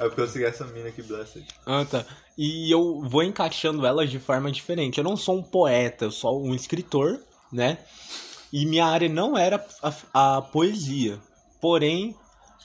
[0.00, 1.44] É porque eu segui essa mina aqui, Blessed.
[1.66, 2.04] Ah, tá.
[2.36, 4.98] E eu vou encaixando elas de forma diferente.
[4.98, 7.20] Eu não sou um poeta, eu sou um escritor,
[7.52, 7.78] né?
[8.52, 11.18] E minha área não era a, a poesia.
[11.60, 12.16] Porém,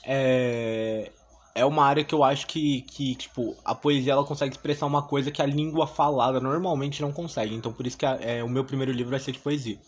[0.02, 1.12] é,
[1.54, 5.02] é uma área que eu acho que, que, tipo, a poesia ela consegue expressar uma
[5.02, 7.54] coisa que a língua falada normalmente não consegue.
[7.54, 9.78] Então, por isso que a- é, o meu primeiro livro vai ser de poesia.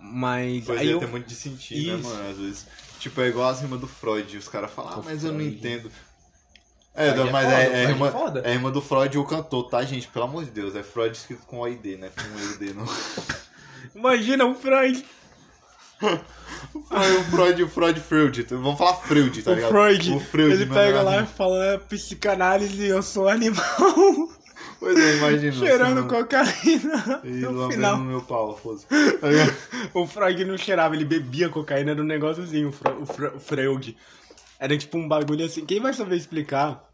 [0.00, 0.98] Mas Pois aí eu...
[0.98, 2.08] tem muito de sentido, Isso.
[2.08, 2.30] né, mano?
[2.30, 2.66] Às vezes.
[3.00, 4.36] Tipo, é igual as rimas do Freud.
[4.36, 5.90] Os caras falam, ah, mas eu não entendo.
[6.94, 8.40] É, Freud é mas foda, é, o é, é rima, foda.
[8.44, 10.06] é rima do Freud o cantor, tá, gente?
[10.06, 10.76] Pelo amor de Deus.
[10.76, 12.10] É Freud escrito com OID, né?
[12.14, 12.84] Com EUD, não.
[13.96, 15.04] Imagina o Freud.
[16.02, 18.46] o Freud, o Freud Freud.
[18.50, 19.70] Vamos falar Freud, tá o ligado?
[19.70, 23.64] Freud, O Freud, ele mano, pega é lá e fala, é psicanálise, eu sou animal.
[24.80, 25.52] Pois é, imagina.
[25.52, 27.20] cheirando assim, cocaína.
[27.22, 28.86] E no final, no meu pau, foda-se.
[28.86, 29.28] Tá
[29.92, 33.26] o Freud não cheirava, ele bebia cocaína, era um negócio assim, o, Fre o, Fre
[33.26, 33.94] o Freud.
[34.58, 36.88] Era tipo um bagulho assim, quem vai saber explicar?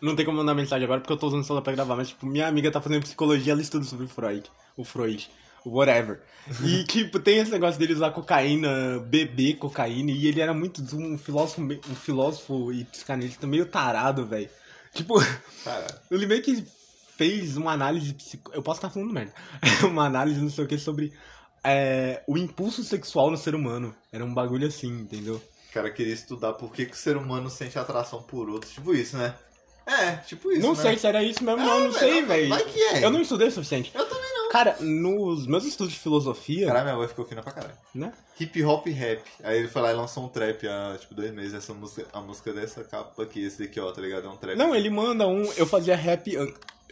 [0.00, 2.10] Não tem como mandar mensagem agora porque eu tô usando o celular pra gravar, mas
[2.10, 4.48] tipo, minha amiga tá fazendo psicologia, ela estuda sobre o Freud.
[4.76, 5.28] O Freud.
[5.66, 6.20] Whatever.
[6.62, 11.18] E, tipo, tem esse negócio dele usar cocaína, beber cocaína, e ele era muito um
[11.18, 14.48] filósofo, um filósofo e psicanalista meio tarado, velho.
[14.92, 15.14] Tipo,
[16.10, 16.64] ele meio que
[17.16, 18.50] fez uma análise psico...
[18.52, 19.32] Eu posso estar falando merda.
[19.84, 21.12] uma análise, não sei o que, sobre
[21.64, 23.94] é, o impulso sexual no ser humano.
[24.12, 25.42] Era um bagulho assim, entendeu?
[25.70, 28.72] o cara queria estudar por que, que o ser humano sente atração por outros.
[28.72, 29.34] Tipo isso, né?
[29.86, 30.62] É, tipo isso.
[30.62, 30.82] não né?
[30.82, 33.04] sei se era isso mesmo, É, não, não sei, velho, vai que é.
[33.04, 33.90] Eu não estudei o suficiente.
[33.92, 34.23] Eu também não.
[34.54, 37.74] Cara, nos meus estudos de filosofia, Caralho, minha voz ficou fina pra caralho.
[37.92, 38.12] né?
[38.38, 39.20] Hip hop rap.
[39.42, 41.54] Aí ele foi lá e lançou um trap há, tipo, dois meses.
[41.54, 44.28] Essa música, a música dessa capa aqui, esse daqui, ó, tá ligado?
[44.28, 44.56] É um trap.
[44.56, 45.42] Não, ele manda um.
[45.56, 46.32] Eu fazia rap.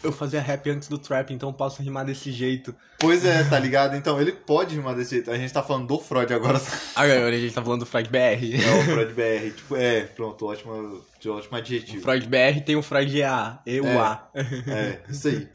[0.03, 2.75] Eu fazia rap antes do trap, então eu posso rimar desse jeito.
[2.98, 3.94] Pois é, tá ligado?
[3.94, 5.31] Então, ele pode rimar desse jeito.
[5.31, 6.61] A gente tá falando do Freud agora.
[6.96, 8.16] Agora a gente tá falando do Freud BR.
[8.18, 9.55] É o Freud BR.
[9.55, 12.03] Tipo, é, pronto, ótimo, ótimo O adjetivo.
[12.03, 13.61] Freud BR tem o Freud EA.
[13.64, 13.96] E o É.
[13.98, 14.29] A.
[14.35, 15.48] É, isso aí.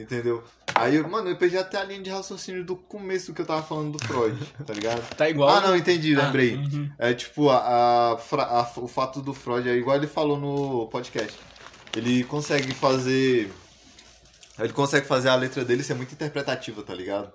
[0.00, 0.42] Entendeu?
[0.74, 3.62] Aí, eu- mano, eu perdi até a linha de raciocínio do começo que eu tava
[3.62, 5.02] falando do Freud, tá ligado?
[5.14, 5.48] Tá igual.
[5.50, 6.54] Ah, não, entendi, Ah, lembrei.
[6.56, 6.90] uhum.
[6.98, 11.38] É tipo, a, a a- o fato do Freud, é igual ele falou no podcast.
[11.94, 13.52] Ele consegue fazer.
[14.58, 17.30] Ele consegue fazer a letra dele ser muito interpretativa, tá ligado?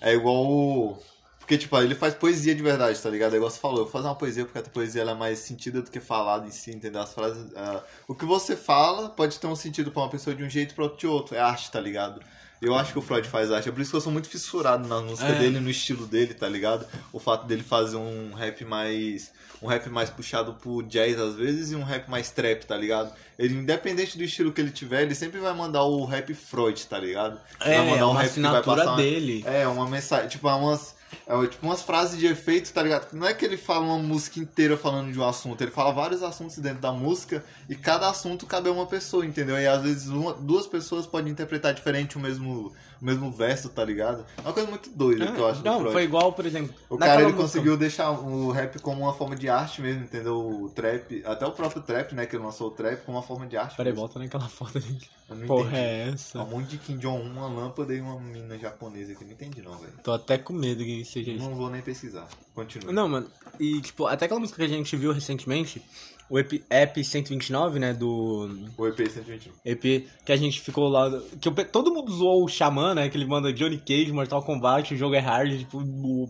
[0.00, 0.44] É igual.
[0.46, 0.98] o-
[1.46, 3.34] Porque, tipo, ele faz poesia de verdade, tá ligado?
[3.34, 5.80] É igual você falou, eu vou fazer uma poesia porque a poesia é mais sentida
[5.80, 7.00] do que falada em si, entendeu?
[7.00, 7.52] As frases.
[7.54, 10.72] ah, o que você fala pode ter um sentido pra uma pessoa de um jeito
[10.72, 11.36] e pra outra de outro.
[11.36, 12.20] É arte, tá ligado?
[12.60, 13.68] Eu acho que o Freud faz arte.
[13.68, 15.38] É por isso que eu sou muito fissurado na música É.
[15.38, 16.84] dele, no estilo dele, tá ligado?
[17.12, 19.30] O fato dele fazer um rap mais.
[19.62, 23.12] Um rap mais puxado pro jazz às vezes e um rap mais trap, tá ligado?
[23.38, 26.98] Ele, independente do estilo que ele tiver, ele sempre vai mandar o rap Freud, tá
[26.98, 27.40] ligado?
[27.60, 29.44] É, vai mandar é um uma rap que vai passar uma- dele.
[29.46, 30.95] É, uma mensagem, tipo, umas,
[31.26, 33.12] é, tipo umas frases de efeito, tá ligado?
[33.12, 36.22] Não é que ele fala uma música inteira falando de um assunto, ele fala vários
[36.22, 39.58] assuntos dentro da música e cada assunto cabe a uma pessoa, entendeu?
[39.58, 43.84] E às vezes uma- duas pessoas podem interpretar diferente o mesmo, o mesmo verso, tá
[43.84, 44.24] ligado?
[44.38, 46.74] É uma coisa muito doida que eu acho não, foi igual, por exemplo.
[46.88, 50.36] O cara ele música- conseguiu deixar o rap como uma forma de arte mesmo, entendeu?
[50.38, 53.46] O trap, até o próprio trap, né, que ele lançou o trap como uma forma
[53.46, 53.76] de arte.
[53.76, 54.06] Peraí, mesmo.
[54.06, 54.98] volta naquela foto ali.
[55.28, 55.76] Eu não Porra, entendi.
[55.80, 56.40] é essa?
[56.40, 59.60] Um monte de Kim Jong-un, uma lâmpada e uma mina japonesa que eu não entendi
[59.60, 59.92] não, velho.
[60.04, 61.44] Tô até com medo que seja isso.
[61.44, 62.28] Não vou nem pesquisar.
[62.54, 62.92] Continua.
[62.92, 63.30] Não, mano,
[63.60, 65.82] e tipo, até aquela música que a gente viu recentemente,
[66.28, 69.52] o EP, EP 129, né, do O EP 121.
[69.64, 73.16] EP, que a gente ficou lá, que pe- todo mundo zoou o Xamã, né, que
[73.16, 76.28] ele manda Johnny Cage, Mortal Kombat, o jogo é hard, tipo, o,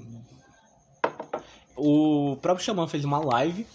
[1.77, 3.67] o próprio Xamã fez uma live,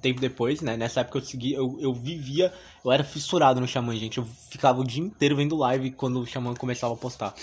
[0.00, 2.52] tempo depois, né, nessa época eu segui, eu, eu vivia,
[2.84, 6.26] eu era fissurado no Xamã, gente, eu ficava o dia inteiro vendo live quando o
[6.26, 7.34] Xamã começava a postar.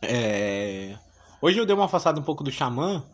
[0.00, 0.96] É...
[1.44, 3.04] Hoje eu dei uma afastada um pouco do Xamã,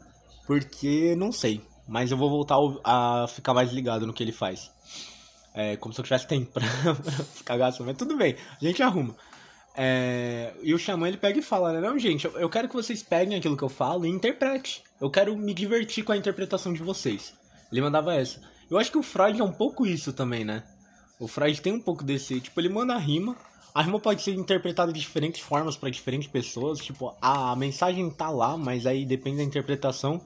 [0.47, 1.61] porque não sei.
[1.89, 4.71] Mas eu vou voltar a ficar mais ligado no que ele faz.
[5.53, 6.63] É, como se eu tivesse tempo pra,
[7.35, 7.89] ficar gastando.
[7.89, 9.17] Mas tudo bem, a gente arruma.
[9.77, 11.81] É, e o Xamã ele pega e fala, né?
[11.81, 14.85] Não, gente, eu, eu quero que vocês peguem aquilo que eu falo e interprete.
[15.01, 17.35] Eu quero me divertir com a interpretação de vocês.
[17.73, 18.41] Ele mandava essa.
[18.71, 20.63] Eu acho que o Freud é um pouco isso também, né?
[21.19, 22.41] O Freud tem um pouco desse.
[22.41, 23.35] Tipo, ele manda a rima.
[23.75, 26.79] A rima pode ser interpretada de diferentes formas pra diferentes pessoas.
[26.79, 30.21] Tipo, a mensagem tá lá, mas aí depende da interpretação.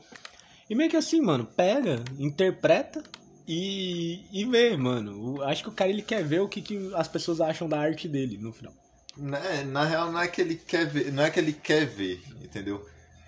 [0.68, 3.02] E meio que assim, mano, pega, interpreta
[3.46, 5.42] e, e vê, mano.
[5.42, 8.08] Acho que o cara ele quer ver o que, que as pessoas acham da arte
[8.08, 8.72] dele no final.
[9.16, 12.20] Né, na real, não é que ele quer ver, não é que ele quer ver,
[12.42, 12.84] entendeu?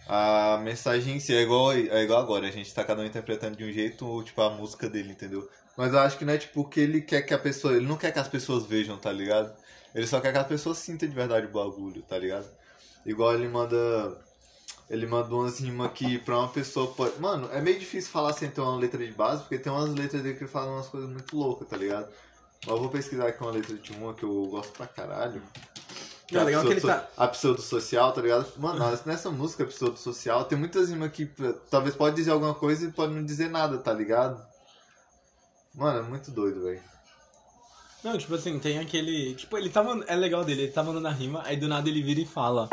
[0.09, 3.57] A mensagem em si é igual, é igual agora, a gente tá cada um interpretando
[3.57, 5.49] de um jeito, tipo, a música dele, entendeu?
[5.77, 7.77] Mas eu acho que não é tipo que ele quer que a pessoa.
[7.77, 9.55] Ele não quer que as pessoas vejam, tá ligado?
[9.97, 12.47] Ele só quer que a pessoa sinta de verdade o bagulho, tá ligado?
[13.07, 13.77] Igual ele manda.
[14.91, 17.19] Ele manda umas rimas que pra uma pessoa pode.
[17.19, 20.23] Mano, é meio difícil falar sem ter uma letra de base, porque tem umas letras
[20.23, 22.09] dele que falam umas coisas muito loucas, tá ligado?
[22.65, 25.43] Mas eu vou pesquisar aqui uma letra de uma que eu gosto pra caralho.
[26.31, 28.53] Não, é a legal que ele pseudo- tá- A pseudo-social, tá ligado?
[28.59, 32.93] Mano, nessa música pseudo-social tem muitas rimas que eh, talvez pode dizer alguma coisa e
[32.93, 34.45] pode não dizer nada, tá ligado?
[35.75, 36.83] Mano, é muito doido, velho.
[38.07, 39.35] Não, tipo assim, tem aquele.
[39.35, 40.05] Tipo, ele tá mandando.
[40.09, 42.71] É legal dele, ele tá mandando a rima, aí do nada ele vira e fala.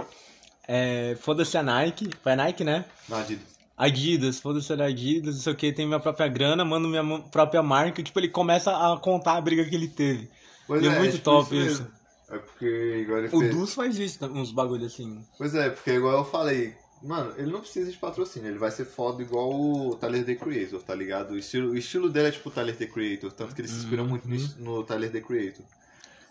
[0.68, 1.18] É.
[1.20, 2.08] Foda-se a Nike.
[2.22, 2.86] Foi a Nike, né?
[3.10, 3.40] Nadir.
[3.76, 7.64] Adidas, foda-se a Adidas, não sei o que, tem minha própria grana, mando minha própria
[7.64, 8.04] marca.
[8.04, 10.30] Tipo, ele começa a contar a briga que ele teve.
[10.68, 11.88] Pois E é muito top isso.
[12.30, 13.56] É porque igual ele O fez...
[13.56, 15.26] Dus faz isso, uns bagulho assim.
[15.36, 18.86] Pois é, porque igual eu falei, mano, ele não precisa de patrocínio, ele vai ser
[18.86, 21.32] foda igual o Tyler The Creator, tá ligado?
[21.32, 23.76] O estilo, o estilo dele é tipo o Tyler The Creator, tanto que ele se
[23.78, 24.38] inspira muito no,
[24.78, 25.66] no Tyler The Creator.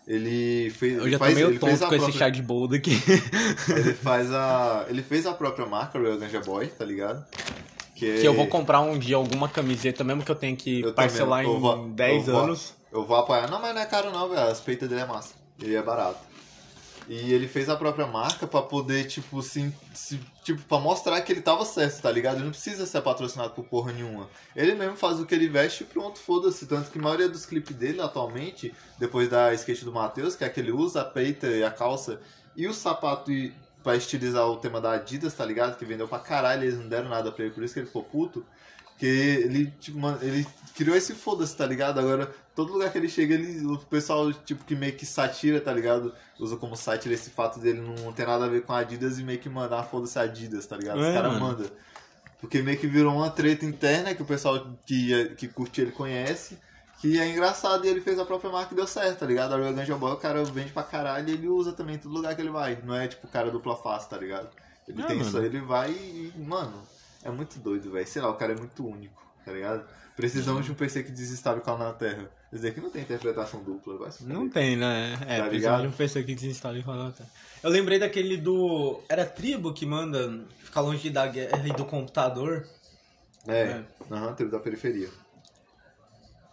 [0.05, 0.97] Ele fez.
[0.97, 1.03] Uhum.
[1.05, 2.91] Eu já tô faz, meio ele fez tonto com esse própria- chá de boldo aqui.
[3.69, 4.85] Ele faz a.
[4.89, 7.25] Ele fez a própria marca, Real Ganja Boy, tá ligado?
[7.95, 10.93] Que, que eu vou comprar um dia alguma camiseta, mesmo que eu tenha que Eu
[10.93, 12.73] parcelar eu vou- em 10 eu vou- anos.
[12.91, 13.49] Eu vou apoiar.
[13.49, 14.41] Não, mas não é caro não, velho.
[14.41, 15.35] As peitas dele é massa.
[15.61, 16.19] Ele é barato.
[17.07, 21.33] E ele fez a própria marca pra poder, tipo, se, se- tipo, pra mostrar que
[21.33, 22.35] ele tava certo, tá ligado?
[22.35, 24.29] Ele não precisa ser patrocinado por porra nenhuma.
[24.55, 26.65] Ele mesmo faz o que ele veste e pronto, foda-se.
[26.65, 30.49] Tanto que a maioria dos clipes dele atualmente, depois da skate do Matheus, que é
[30.49, 32.21] que ele usa a peita e a calça
[32.55, 35.77] e o sapato e, pra estilizar o tema da Adidas, tá ligado?
[35.77, 38.03] Que vendeu pra caralho, eles não deram nada pra ele, por isso que ele ficou
[38.03, 38.45] puto.
[38.97, 41.99] Que ele, tipo, mano, ele criou esse foda-se, tá ligado?
[41.99, 45.73] Agora, todo lugar que ele chega, ele, o pessoal, tipo, que meio que satira, tá
[45.73, 46.13] ligado?
[46.39, 49.23] Usa como sátira esse fato dele não ter nada a ver com a Adidas e
[49.23, 50.99] meio que mandar foda-se Adidas, tá ligado?
[50.99, 51.45] Os É, caras mano.
[51.45, 51.67] mandam.
[52.39, 56.57] Porque meio que virou uma treta interna que o pessoal que, que curte ele conhece.
[56.99, 59.53] Que é engraçado e ele fez a própria marca e deu certo, tá ligado?
[59.53, 62.13] A Real Ganja Boy, o cara vende pra caralho e ele usa também em todo
[62.13, 62.77] lugar que ele vai.
[62.83, 64.49] Não é tipo o cara dupla face, tá ligado?
[64.87, 65.27] Ele É, tem mano.
[65.27, 66.73] isso aí, ele vai e, mano,
[67.23, 68.07] é muito doido, velho.
[68.07, 69.83] Sei lá, o cara é muito único, tá ligado?
[70.15, 72.29] Precisamos de um PC que desinstale o canal na Terra.
[72.49, 75.13] Quer dizer que não tem interpretação dupla, vai se Não tem, né?
[75.27, 75.81] É, Tá precisa ligado?
[75.81, 77.11] de um PC que desinstala e fala.
[77.11, 77.23] tá.
[77.63, 79.01] Eu lembrei daquele do.
[79.09, 82.67] Era tribo que manda ficar longe da guerra e do computador.
[83.47, 83.81] É,
[84.11, 85.09] aham, teve da periferia.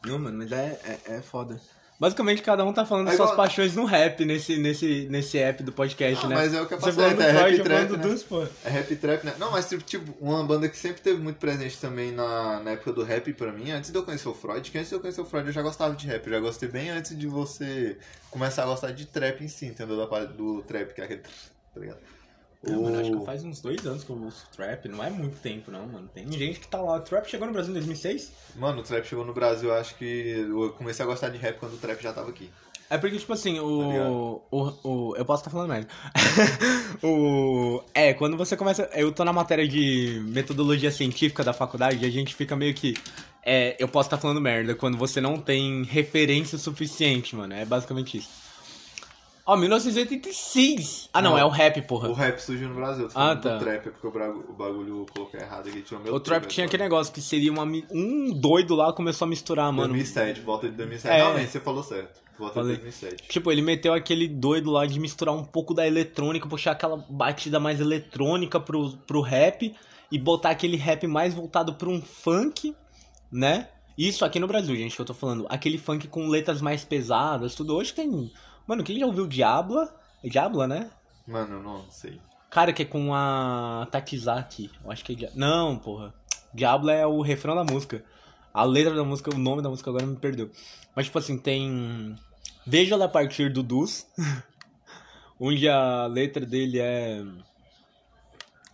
[0.06, 1.60] Não, mano, mas é, é, é foda.
[2.00, 5.62] Basicamente, cada um tá falando É suas igual- paixões no rap nesse, nesse, nesse app
[5.62, 6.34] do podcast, né?
[6.34, 7.98] mas é o que eu passei, falando do é rap trap, né?
[7.98, 8.42] dos, pô.
[8.64, 9.34] É rap trap, né?
[9.38, 12.94] Não, mas tipo, tipo, uma banda que sempre teve muito presente também na, na época
[12.94, 15.20] do rap pra mim, antes de eu conhecer o Freud, que antes de eu conhecer
[15.20, 17.98] o Freud eu já gostava de rap, eu já gostei bem antes de você
[18.30, 19.98] começar a gostar de trap em si, entendeu?
[19.98, 21.20] Da parte do trap, que é aquele.
[21.20, 21.98] Tá ligado?
[22.62, 25.08] Não, mano, acho que O- faz uns dois anos que eu ouço trap, não é
[25.08, 26.08] muito tempo não, mano.
[26.14, 27.00] Tem gente que tá lá.
[27.00, 28.32] Trap chegou no Brasil em 2006?
[28.56, 31.58] Mano, o trap chegou no Brasil, eu acho que eu comecei a gostar de rap
[31.58, 32.50] quando o trap já tava aqui.
[32.90, 34.42] É porque, tipo assim, Tá o.
[34.50, 35.86] o, o eu posso estar falando merda.
[37.02, 37.82] o.
[37.94, 38.90] É, quando você começa.
[38.94, 42.94] Eu tô na matéria de metodologia científica da faculdade e a gente fica meio que.
[43.42, 47.54] É, eu posso estar falando merda quando você não tem referência suficiente, mano.
[47.54, 48.28] É basicamente isso.
[49.50, 51.08] Ó, 1986!
[51.12, 51.38] Ah, não, Não.
[51.38, 52.08] é o rap, porra.
[52.08, 53.56] O rap surgiu no Brasil, Ah, tá.
[53.56, 54.10] do trap, é porque o,
[54.48, 57.12] o bagulho colocou errado aqui, tinha o meu O trap tinha aquele negócio.
[57.12, 59.88] que seria uma, um doido lá começou a misturar, mano.
[59.88, 61.12] 2007, volta de 2007.
[61.12, 61.16] É.
[61.16, 62.20] Realmente, você falou certo.
[62.38, 62.76] Volta Falei.
[62.76, 63.28] de 2007.
[63.28, 67.58] Tipo, ele meteu aquele doido lá de misturar um pouco da eletrônica, puxar aquela batida
[67.58, 69.74] mais eletrônica pro, pro rap
[70.12, 72.72] e botar aquele rap mais voltado pra um funk,
[73.32, 73.68] né?
[73.98, 75.44] Isso aqui no Brasil, gente, que eu tô falando.
[75.50, 77.74] Aquele funk com letras mais pesadas, tudo.
[77.76, 78.30] Hoje tem.
[78.70, 79.92] Mano, quem já ouviu Diabla?
[80.22, 80.88] É Diabla, né?
[81.26, 82.20] Mano, eu não sei.
[82.48, 84.70] Cara, que é com a Tatizaki.
[84.84, 86.14] Eu acho que é Dia- Não, porra.
[86.54, 88.04] Diablo é o refrão da música.
[88.54, 90.52] A letra da música, o nome da música agora me perdeu.
[90.94, 92.14] Mas, tipo assim, tem.
[92.64, 94.06] Veja-la a partir do Dus.
[95.40, 97.24] onde a letra dele é.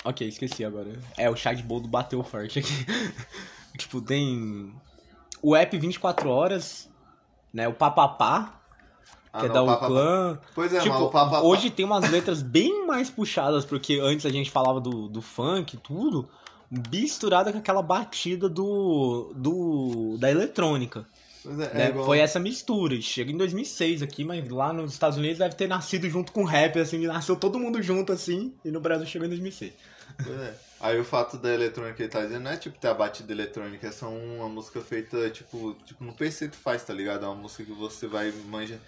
[0.04, 0.92] Ok, esqueci agora.
[1.16, 2.86] É, o Chad Boldo bateu forte aqui.
[3.78, 4.74] tipo, tem.
[5.40, 6.86] O app 24 horas,
[7.50, 7.66] né?
[7.66, 8.60] O Papapá,
[9.36, 10.38] Ah, que é não, da o Papa- Uclã.
[10.54, 11.42] Pois é, Tipo, mas o Papa...
[11.42, 15.74] hoje tem umas letras bem mais puxadas, porque antes a gente falava do, do funk
[15.74, 16.28] e tudo,
[16.90, 21.06] misturada com aquela batida do, do da eletrônica.
[21.42, 21.88] Pois é, é né?
[21.90, 23.00] igual- Foi essa mistura.
[23.00, 26.46] Chega em 2006 aqui, mas lá nos Estados Unidos deve ter nascido junto com o
[26.46, 29.72] rap, assim, nasceu todo mundo junto, assim, e no Brasil chegou em 2006.
[30.24, 30.54] Pois é.
[30.80, 33.32] Aí o fato da eletrônica que ele tá dizendo não é tipo ter a batida
[33.32, 37.24] eletrônica, é só uma música feita, tipo, tipo no PC tu faz, tá ligado?
[37.24, 38.78] É uma música que você vai manja.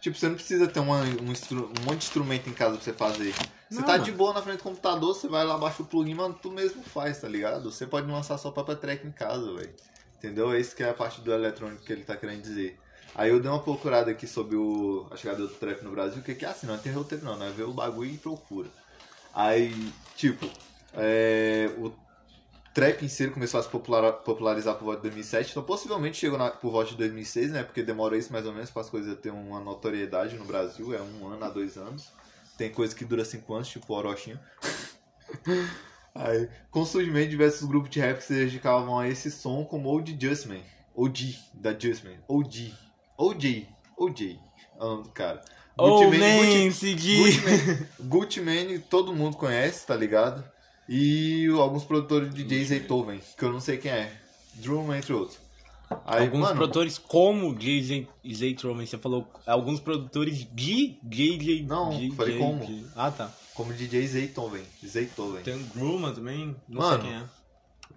[0.00, 2.84] Tipo, você não precisa ter uma, um, instru- um monte de instrumento em casa pra
[2.84, 3.34] você fazer.
[3.68, 4.04] Você Não, tá mano.
[4.04, 6.82] de boa na frente do computador, você vai lá, baixa o plugin, mano, tu mesmo
[6.82, 7.70] faz, tá ligado?
[7.72, 9.74] Você pode lançar sua própria track em casa, velho.
[10.18, 10.52] Entendeu?
[10.52, 12.78] É isso que é a parte do eletrônico que ele tá querendo dizer.
[13.14, 16.34] Aí eu dei uma procurada aqui sobre o, a chegada do trap no Brasil, que,
[16.34, 17.52] que é assim, não tem roteiro não, né?
[17.56, 18.68] Vê o bagulho e procura.
[19.34, 20.48] Aí, tipo,
[20.94, 21.90] é, o
[22.76, 26.36] trap em si começou a se popular, popularizar por volta de 2007, então possivelmente chegou
[26.36, 27.62] na, por volta de 2006, né?
[27.62, 31.00] Porque demora isso mais ou menos para as coisas terem uma notoriedade no Brasil, é
[31.00, 32.12] um ano a dois anos.
[32.58, 34.38] Tem coisa que dura cinco anos, tipo o Orochinho.
[36.14, 39.64] Aí, com o surgimento de diversos grupos de rap que se dedicavam a esse som,
[39.64, 40.60] como Old Justman,
[40.94, 42.74] OG, da Justman, OG,
[43.16, 44.38] OJ, OJ,
[44.78, 45.42] é o nome do cara.
[45.78, 46.94] Oh, Gucci man, Gucci-.
[48.02, 50.44] Gucci Gucci todo mundo conhece, tá ligado?
[50.88, 54.12] E alguns produtores de DJ Zaytoven, que eu não sei quem é.
[54.54, 55.38] Drum, entre outros.
[56.04, 61.62] Aí, alguns mano, produtores como DJ Zaytroman, você falou alguns produtores de DJ.
[61.64, 62.84] Não, DJ, falei como.
[62.96, 63.30] Ah, tá.
[63.54, 64.64] como DJ Zaytoven.
[64.84, 65.42] Zaytoven.
[65.42, 67.24] Tem o Gruma também, não Mano, sei quem é.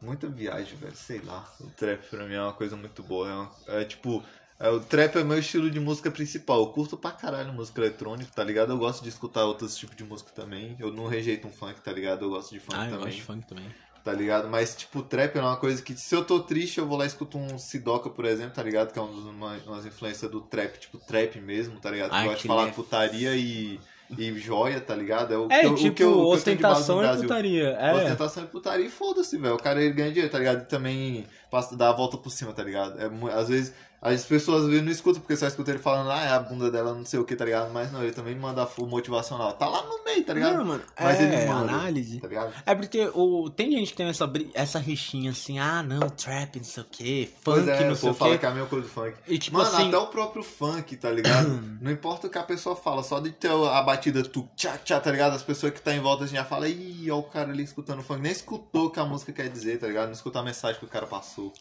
[0.01, 1.47] Muita viagem, velho, sei lá.
[1.59, 3.27] O trap pra mim é uma coisa muito boa.
[3.27, 4.23] É, uma- é tipo,
[4.67, 6.59] o trap é meu estilo de música principal.
[6.59, 8.73] Eu curto pra caralho música eletrônica, tá ligado?
[8.73, 10.75] Eu gosto de escutar outros tipos de música também.
[10.79, 12.25] Eu não rejeito um funk, tá ligado?
[12.25, 13.05] Eu gosto de funk Ah, eu também.
[13.05, 13.65] gosto de funk também.
[14.03, 14.49] tá ligado?
[14.49, 17.07] Mas, tipo, trap é uma coisa que, se eu tô triste, eu vou lá e
[17.07, 18.91] escuto um Sidoca, por exemplo, tá ligado?
[18.93, 22.09] Que é um uma, umas influências do trap, tipo, trap mesmo, tá ligado?
[22.09, 23.79] Que Ah, gosta de falar é- putaria e,
[24.17, 25.31] e joia, tá ligado?
[25.45, 27.21] o É, que eu- o tipo, que eu- o que eu ostentação e Brasil.
[27.23, 27.67] putaria.
[27.71, 27.93] É.
[27.93, 29.55] Ostentação e putaria e foda-se, velho.
[29.55, 30.61] O cara ele ganha dinheiro, tá ligado?
[30.63, 32.97] E também passa, dá a volta por cima, tá ligado?
[32.99, 36.23] É, às vezes as pessoas às vezes não escutam porque só escutam ele falando, ah,
[36.23, 37.71] é a bunda dela, não sei o que, tá ligado?
[37.73, 39.53] Mas não, ele também manda full motivacional.
[39.53, 40.57] Tá lá no meio, tá ligado?
[40.57, 41.73] Não, mano, Mas é, ele manda.
[41.73, 42.19] análise.
[42.19, 42.53] Tá ligado?
[42.65, 46.63] É porque o, tem gente que tem essa, essa rixinha assim, ah não, trap, não
[46.63, 48.39] sei o que, funk, Pois é, não sei o povo fala que.
[48.39, 49.17] que é a mesma coisa do funk.
[49.27, 51.49] E tipo Mano, assim, até o próprio funk, tá ligado?
[51.81, 54.99] não importa o que a pessoa fala, só de ter a batida tu tchá tchá,
[54.99, 55.35] tá ligado?
[55.35, 58.21] As pessoas que tá em volta já falam, ih, ó o cara ali escutando funk.
[58.21, 60.07] Nem escutou o que a música quer dizer, tá ligado?
[60.07, 61.51] Não escutou a mensagem que o cara passou.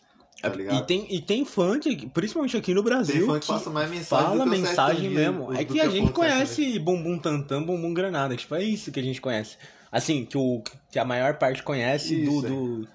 [0.40, 0.48] Tá?
[0.48, 3.90] É, e tem, e tem funk, principalmente aqui no Brasil, Tem funk que passa mais
[3.90, 5.52] mensagem fala do que mensagem mesmo.
[5.52, 9.20] É que a gente conhece bumbum tantã, bumbum granada, tipo, é isso que a gente
[9.20, 9.56] conhece.
[9.90, 12.88] Assim, que, o, que a maior parte conhece Isso, do, do...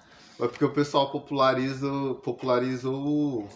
[0.44, 1.88] É porque o pessoal populariza,
[2.22, 3.46] populariza o,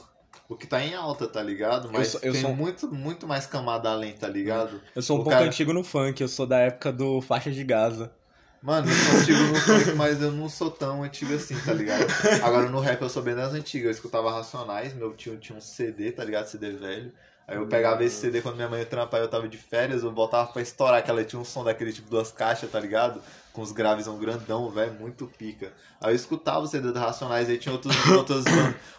[0.49, 1.89] o que tá em alta, tá ligado?
[1.93, 4.81] Mas sou- eu tem sou- muito, muito mais camada além, tá ligado?
[4.95, 7.51] Eu sou um O pouco cara- antigo no funk, eu sou da época do Faixa
[7.51, 8.13] de Gaza.
[8.61, 12.07] Mano, eu sou antigo no funk, mas eu não sou tão antigo assim, tá ligado?
[12.43, 13.87] Agora no rap eu sou bem das antigas.
[13.87, 16.47] Eu escutava Racionais, meu tio tinha um CD, tá ligado?
[16.47, 17.13] CD velho.
[17.49, 20.53] Aí eu pegava esse CD quando minha mãe e eu tava de férias, eu botava
[20.53, 23.23] pra estourar, que ela tinha um som daquele tipo duas caixas, tá ligado?
[23.55, 25.73] Com os graves um grandão, velho, muito pica.
[25.99, 28.45] Aí eu escutava o CD do Racionais, aí tinha outros, outros,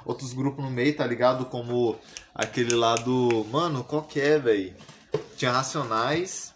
[0.03, 1.45] outros grupos no meio, tá ligado?
[1.45, 1.99] Como
[2.33, 3.45] aquele lá do.
[3.51, 4.73] Mano, qual que é, velho?
[5.37, 6.55] Tinha Racionais.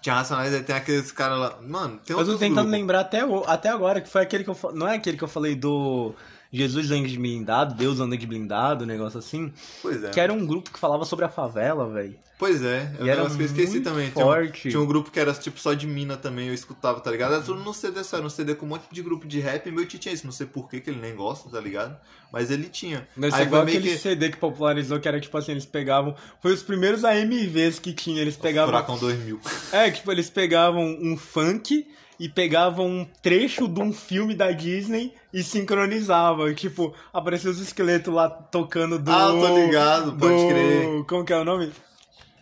[0.00, 1.58] Tinha Racionais, aí tem aqueles caras lá.
[1.60, 2.70] Mano, tem Eu tô tentando grupos.
[2.72, 5.56] lembrar até, até agora, que foi aquele que eu Não é aquele que eu falei
[5.56, 6.14] do
[6.52, 9.52] Jesus anda de blindado, Deus anda de blindado, um negócio assim.
[9.82, 10.10] Pois é.
[10.10, 12.16] Que era um grupo que falava sobre a favela, velho.
[12.38, 14.10] Pois é, é um era negócio que eu esqueci muito também.
[14.10, 14.70] Tinha um, forte.
[14.70, 17.34] tinha um grupo que era tipo só de mina também, eu escutava, tá ligado?
[17.34, 19.66] Era tudo no CD só, era um CD com um monte de grupo de rap
[19.66, 20.24] e meu tio tinha isso.
[20.24, 21.98] Não sei por que ele nem gosta, tá ligado?
[22.32, 23.08] Mas ele tinha.
[23.16, 23.98] Deve ser Aí igual aquele que.
[23.98, 26.14] CD que popularizou, que era tipo assim, eles pegavam.
[26.40, 28.72] Foi os primeiros AMVs que tinha, eles pegavam.
[28.72, 29.40] Furacão 2000.
[29.72, 35.14] É, tipo, eles pegavam um funk e pegavam um trecho de um filme da Disney
[35.32, 36.52] e sincronizavam.
[36.54, 39.10] Tipo, apareciam os esqueletos lá tocando do.
[39.10, 41.04] Ah, tô ligado, pode do- crer.
[41.06, 41.72] Como que é o nome?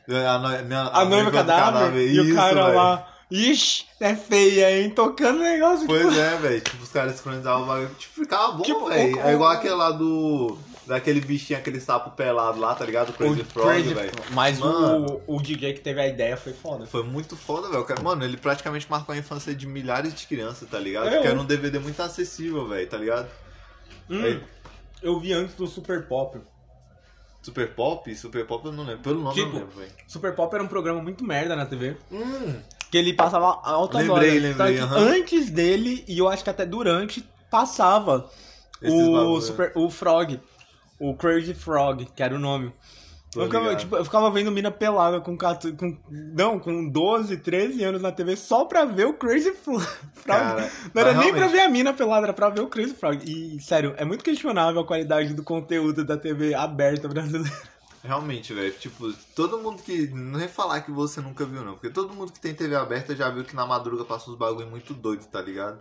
[0.09, 2.09] A, no- minha- A, noiva do cadáver.
[2.09, 2.77] e o cara velho.
[2.77, 3.13] lá.
[3.29, 4.89] Ixi, é feia, hein?
[4.91, 5.81] Tocando negócio.
[5.81, 6.61] tipo, Pois é, velho.
[6.61, 7.91] Tipo, os caras sincronizavam o bagulho.
[7.99, 9.19] Tipo, ficava bom, Tipo, velho.
[9.21, 10.57] É igual aquele lá do.
[10.87, 13.11] Daquele bichinho, aquele sapo pelado lá, tá ligado?
[13.11, 14.13] O Crazy o Frog, Crazy velho.
[14.31, 15.21] Mas Mano.
[15.27, 16.87] o, o DJ que teve a ideia foi foda.
[16.87, 17.85] Foi muito foda, velho.
[18.05, 21.09] Mano, ele praticamente marcou a infância de milhares de crianças, tá ligado?
[21.09, 23.29] É, Porque eu- era um DVD muito acessível, velho, tá ligado?
[24.09, 24.41] Hum,
[25.03, 26.39] eu vi antes do Super Pop.
[27.43, 28.15] Super Pop?
[28.15, 29.03] Super Pop eu não lembro.
[29.03, 29.93] Pelo nome eu Tipo, não lembro, velho.
[30.07, 31.97] Super Pop era um programa muito merda na TV.
[32.13, 32.55] Hum,
[32.91, 34.43] Que ele passava altas Lembrei, horas.
[34.43, 34.97] lembrei, aham.
[34.99, 38.31] Antes dele, e eu acho que até durante, passava
[38.81, 39.41] Esses o, bagulho.
[39.43, 40.41] super, o Frog.
[40.99, 42.73] O Crazy Frog, que era o nome.
[43.33, 45.99] Tô Eu ficava, tipo, eu ficava vendo mina pelada com, 14 com.
[46.09, 49.79] Não, com 12, 13 anos na TV só pra ver o Crazy Fro-
[50.15, 50.25] Frog.
[50.25, 53.21] Cara, não era nem pra ver a mina pelada, era pra ver o Crazy Frog.
[53.29, 57.55] E, sério, é muito questionável a qualidade do conteúdo da TV aberta brasileira.
[58.03, 58.73] Realmente, velho.
[58.73, 60.07] Tipo, todo mundo que.
[60.09, 61.73] Não é falar que você nunca viu, não.
[61.75, 64.69] Porque todo mundo que tem TV aberta já viu que na madruga passa uns bagulho
[64.69, 65.79] muito doido, tá ligado?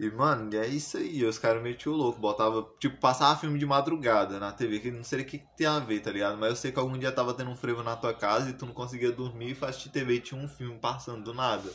[0.00, 1.22] E, mano, é isso aí.
[1.26, 2.18] Os caras metiam o louco.
[2.18, 5.66] Botava, tipo, passava filme de madrugada na TV, que não sei o que, que tem
[5.66, 6.38] a ver, tá ligado?
[6.38, 8.64] Mas eu sei que algum dia tava tendo um frevo na tua casa e tu
[8.64, 11.70] não conseguia dormir e assistir TV e tinha um filme passando do nada,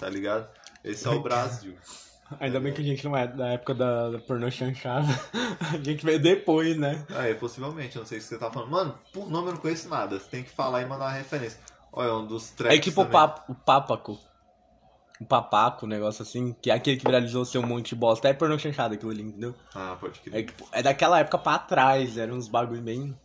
[0.00, 0.48] tá ligado?
[0.82, 1.76] Esse é o Brasil.
[2.40, 5.06] Ainda bem que a gente não é da época da, da pornô chanchada.
[5.72, 7.04] A gente veio depois, né?
[7.10, 8.70] É, possivelmente, eu não sei o que você tá falando.
[8.70, 10.18] Mano, por nome eu não conheço nada.
[10.18, 11.60] Você tem que falar e mandar uma referência.
[11.92, 13.12] Olha, um dos tracks É tipo o, também.
[13.12, 14.18] pap, o Papaco.
[15.20, 18.28] O Papaco, um negócio assim, que é aquele que viralizou ser um monte de bosta.
[18.28, 19.54] É pornô chanchada aquilo ali, entendeu?
[19.74, 20.46] Ah, pode É, crer.
[20.46, 23.18] tipo, é daquela época pra trás, eram uns bagulho bem.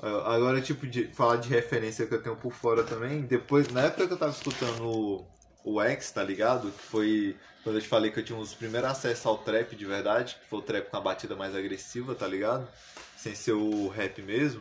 [0.00, 3.82] Olha, Agora, tipo, de falar de referência que eu tenho por fora também, depois, na
[3.82, 5.26] época que eu tava escutando o,
[5.64, 6.70] o X, tá ligado?
[6.70, 9.84] Que foi quando eu te falei que eu tinha os primeiros acessos ao trap de
[9.84, 12.68] verdade, que foi o trap com a batida mais agressiva, tá ligado?
[13.16, 14.60] Sem ser o rap mesmo.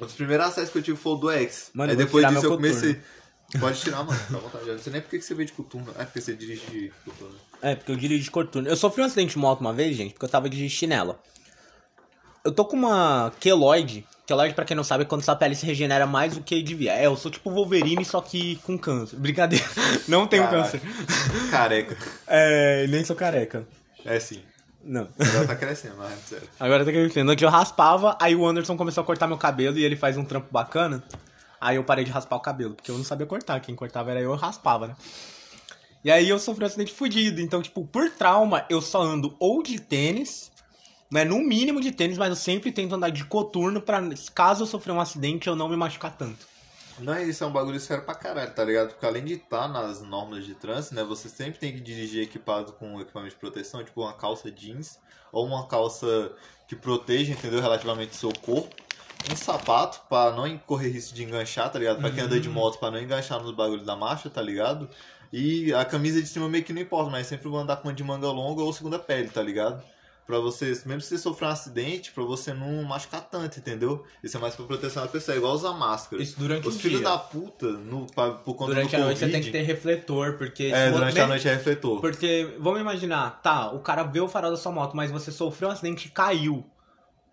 [0.00, 1.70] Um dos primeiros acessos que eu tive foi o do X.
[1.74, 3.00] Mano, Aí depois disso eu meu comecei.
[3.60, 4.68] Pode tirar, mano, fica à vontade.
[4.68, 5.92] Eu não sei nem por que você veio de coturno.
[5.98, 7.34] É porque você dirige de coturno.
[7.60, 8.68] É, porque eu dirijo de coturno.
[8.68, 11.20] Eu sofri um acidente de moto uma vez, gente, porque eu tava de chinela.
[12.44, 14.06] Eu tô com uma queloide.
[14.26, 16.92] Queloide, pra quem não sabe, é quando sua pele se regenera mais do que devia.
[16.94, 19.16] É, eu sou tipo Wolverine, só que com câncer.
[19.16, 19.64] Brincadeira.
[20.08, 20.62] Não tenho Caraca.
[20.62, 20.80] câncer.
[21.50, 21.96] Careca.
[22.26, 23.66] É, nem sou careca.
[24.04, 24.40] É sim.
[24.82, 25.08] Não.
[25.18, 26.48] Agora tá crescendo, mas é sério.
[26.58, 27.30] Agora tá crescendo.
[27.30, 30.24] Antes eu raspava, aí o Anderson começou a cortar meu cabelo e ele faz um
[30.24, 31.02] trampo bacana.
[31.62, 33.60] Aí eu parei de raspar o cabelo, porque eu não sabia cortar.
[33.60, 34.96] Quem cortava era eu, eu raspava, né?
[36.04, 37.40] E aí eu sofri um acidente fudido.
[37.40, 40.50] Então, tipo, por trauma, eu só ando ou de tênis,
[41.08, 41.24] né?
[41.24, 44.02] No mínimo de tênis, mas eu sempre tento andar de coturno pra,
[44.34, 46.44] caso eu sofrer um acidente, eu não me machucar tanto.
[46.98, 48.88] Não, isso é um bagulho sério pra caralho, tá ligado?
[48.88, 52.72] Porque além de estar nas normas de trânsito, né, você sempre tem que dirigir equipado
[52.72, 54.98] com equipamento de proteção, tipo uma calça jeans
[55.30, 56.32] ou uma calça
[56.66, 58.74] que proteja, entendeu, relativamente seu corpo.
[59.30, 62.00] Um sapato pra não correr risco de enganchar, tá ligado?
[62.00, 64.88] Pra quem anda de moto, pra não enganchar nos bagulhos da marcha, tá ligado?
[65.32, 67.94] E a camisa de cima meio que não importa, mas sempre vou andar com uma
[67.94, 69.82] de manga longa ou segunda pele, tá ligado?
[70.26, 74.04] Pra você, mesmo se você sofrer um acidente, pra você não machucar tanto, entendeu?
[74.22, 76.22] Isso é mais pra proteção da pessoa, é igual usar máscara.
[76.22, 77.08] Isso durante Os o filhos dia.
[77.08, 80.34] da puta, no, pra, por conta Durante do a noite você tem que ter refletor,
[80.38, 80.64] porque...
[80.64, 82.00] É, durante você- a noite é refletor.
[82.00, 85.68] Porque, vamos imaginar, tá, o cara vê o farol da sua moto, mas você sofreu
[85.70, 86.64] um acidente e caiu.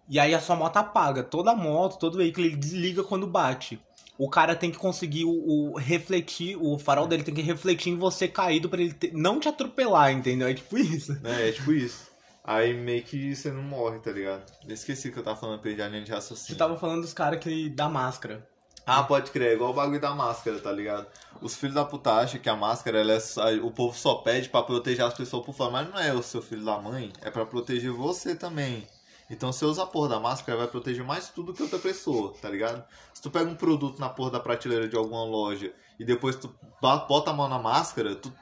[0.09, 1.21] E aí a sua moto apaga.
[1.23, 3.79] Toda moto, todo veículo, ele desliga quando bate.
[4.17, 7.97] O cara tem que conseguir o, o refletir, o farol dele tem que refletir em
[7.97, 10.47] você caído pra ele te- não te atropelar, entendeu?
[10.47, 11.17] É tipo isso.
[11.23, 12.09] É, é tipo isso.
[12.43, 14.41] Aí meio que você não morre, tá ligado?
[14.67, 16.57] Eu esqueci o que eu tava falando, perdi a linha de Você raciocínio.
[16.57, 18.45] tava falando dos caras que dá máscara.
[18.85, 21.05] Ah, pode crer, é igual o bagulho da máscara, tá ligado?
[21.41, 24.49] Os filhos da puta acham que a máscara, ela é só- o povo só pede
[24.49, 27.29] pra proteger as pessoas por fora, mas não é o seu filho da mãe, é
[27.29, 28.87] pra proteger você também.
[29.29, 32.33] Então se você usa a porra da máscara, vai proteger mais tudo que outra pessoa,
[32.41, 32.83] tá ligado?
[33.13, 36.49] Se tu pega um produto na porra da prateleira de alguma loja e depois tu
[36.81, 38.33] bota a mão na máscara, tu,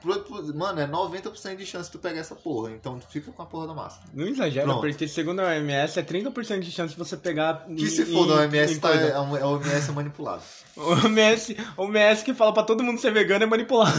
[0.56, 2.72] mano, é 90% de chance de tu pegar essa porra.
[2.72, 4.10] Então tu fica com a porra da máscara.
[4.14, 4.80] Não exagera, Pronto.
[4.82, 7.66] porque segundo a OMS é 30% de chance de você pegar.
[7.66, 10.44] Que se em- for da em- OMS, tá, é, um- é o OMS manipulado.
[10.78, 13.98] O OMS, o OMS que fala pra todo mundo ser vegano é manipulado.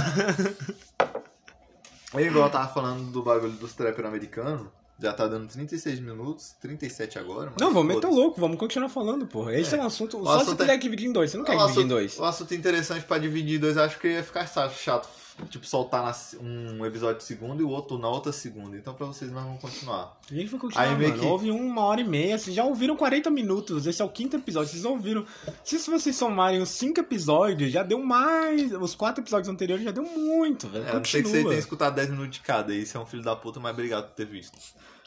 [2.15, 4.69] É igual eu tava falando do bagulho dos trapper americanos.
[5.01, 7.53] Já tá dando 36 minutos, 37 agora.
[7.61, 9.55] Não, vamos meter o louco, vamos continuar falando, porra.
[9.57, 10.23] Esse é, um assunto.
[10.25, 11.31] só assunto se puder é- dividir em dois.
[11.31, 12.19] Você não quer É um dividir em assunto- dois.
[12.19, 15.09] Um assunto interessante pra dividir em dois, acho que ia ficar chato,
[15.47, 18.77] tipo, soltar na um episódio de segunda e o outro na outra segunda.
[18.77, 20.17] Então pra vocês nós vamos continuar.
[20.31, 21.19] A gente vai continuar, Aí mano.
[21.21, 22.39] que- Houve uma hora e meia.
[22.39, 23.87] Vocês já ouviram 40 minutos.
[23.87, 24.71] Esse é o quinto episódio.
[24.71, 25.25] Vocês ouviram.
[25.65, 28.73] Se vocês somarem os cinco episódios, já deu mais.
[28.73, 30.85] Os quatro episódios anteriores já deu muito, velho.
[30.87, 31.51] É, a não ser que você Continua.
[31.51, 34.15] tenha escutado 10 minutos de cada, você é um filho da puta, mas obrigado por
[34.15, 34.57] ter visto.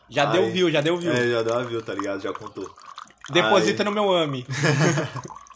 [0.10, 1.12] Já Aí- deu view, já deu view.
[1.12, 2.22] É, já deu a view, tá ligado?
[2.22, 2.70] Já contou.
[3.30, 4.46] Deposita Aí- no meu AMI.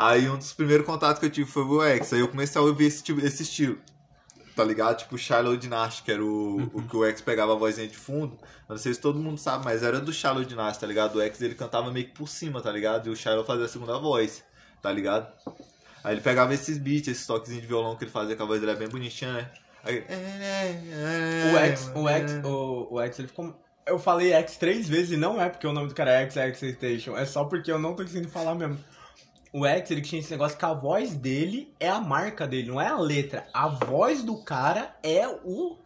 [0.00, 2.12] Aí um dos primeiros contatos que eu tive foi o X.
[2.12, 3.76] Aí eu comecei a ouvir esse, tipo, esse estilo.
[4.54, 4.98] Tá ligado?
[4.98, 7.96] Tipo o Shiloh Dynasty, que era o, o que o X pegava a vozinha de
[7.96, 8.38] fundo.
[8.68, 11.16] Eu não sei se todo mundo sabe, mas era do Shiloh Dynasty, tá ligado?
[11.16, 13.08] O X ele cantava meio que por cima, tá ligado?
[13.08, 14.44] E o Shiloh fazia a segunda voz,
[14.80, 15.32] tá ligado?
[16.04, 18.60] Aí ele pegava esses beats, esses toquezinhos de violão que ele fazia, que a voz
[18.60, 19.50] dele é bem bonitinha, né?
[21.52, 23.60] O X, o X, o, o X, ele ficou.
[23.84, 26.36] Eu falei X três vezes e não é porque o nome do cara é X
[26.36, 27.16] X Station.
[27.16, 28.78] É só porque eu não tô conseguindo falar mesmo.
[29.52, 32.80] O X, ele tinha esse negócio que a voz dele é a marca dele, não
[32.80, 33.46] é a letra.
[33.52, 35.78] A voz do cara é o.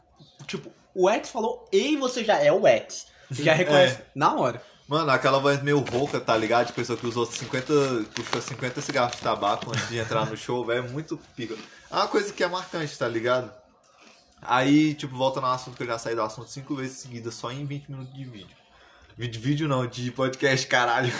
[0.47, 3.07] Tipo, o X falou, ei, você já é o X.
[3.31, 4.63] Já reconhece na hora.
[4.89, 6.67] Mano, aquela voz meio rouca, tá ligado?
[6.67, 7.73] De pessoa que usou 50,
[8.15, 11.55] puxou 50 cigarros de tabaco antes de entrar no show, velho, é muito pica.
[11.91, 13.51] É uma coisa que é marcante, tá ligado?
[14.43, 17.51] Aí, tipo, volta no assunto que eu já saí do assunto cinco vezes seguidas, só
[17.53, 18.57] em 20 minutos de vídeo.
[19.17, 21.13] Vídeo, vídeo não, de podcast, caralho.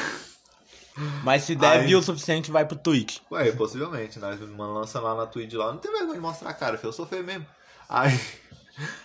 [1.25, 3.19] Mas se der Aí- view o suficiente, vai pro Twitch.
[3.31, 6.55] Ué, possivelmente, nós mano, lança lá na Twitch lá, não tem vergonha de mostrar a
[6.55, 7.47] cara, filho, eu sou feio mesmo.
[7.89, 8.19] Aí,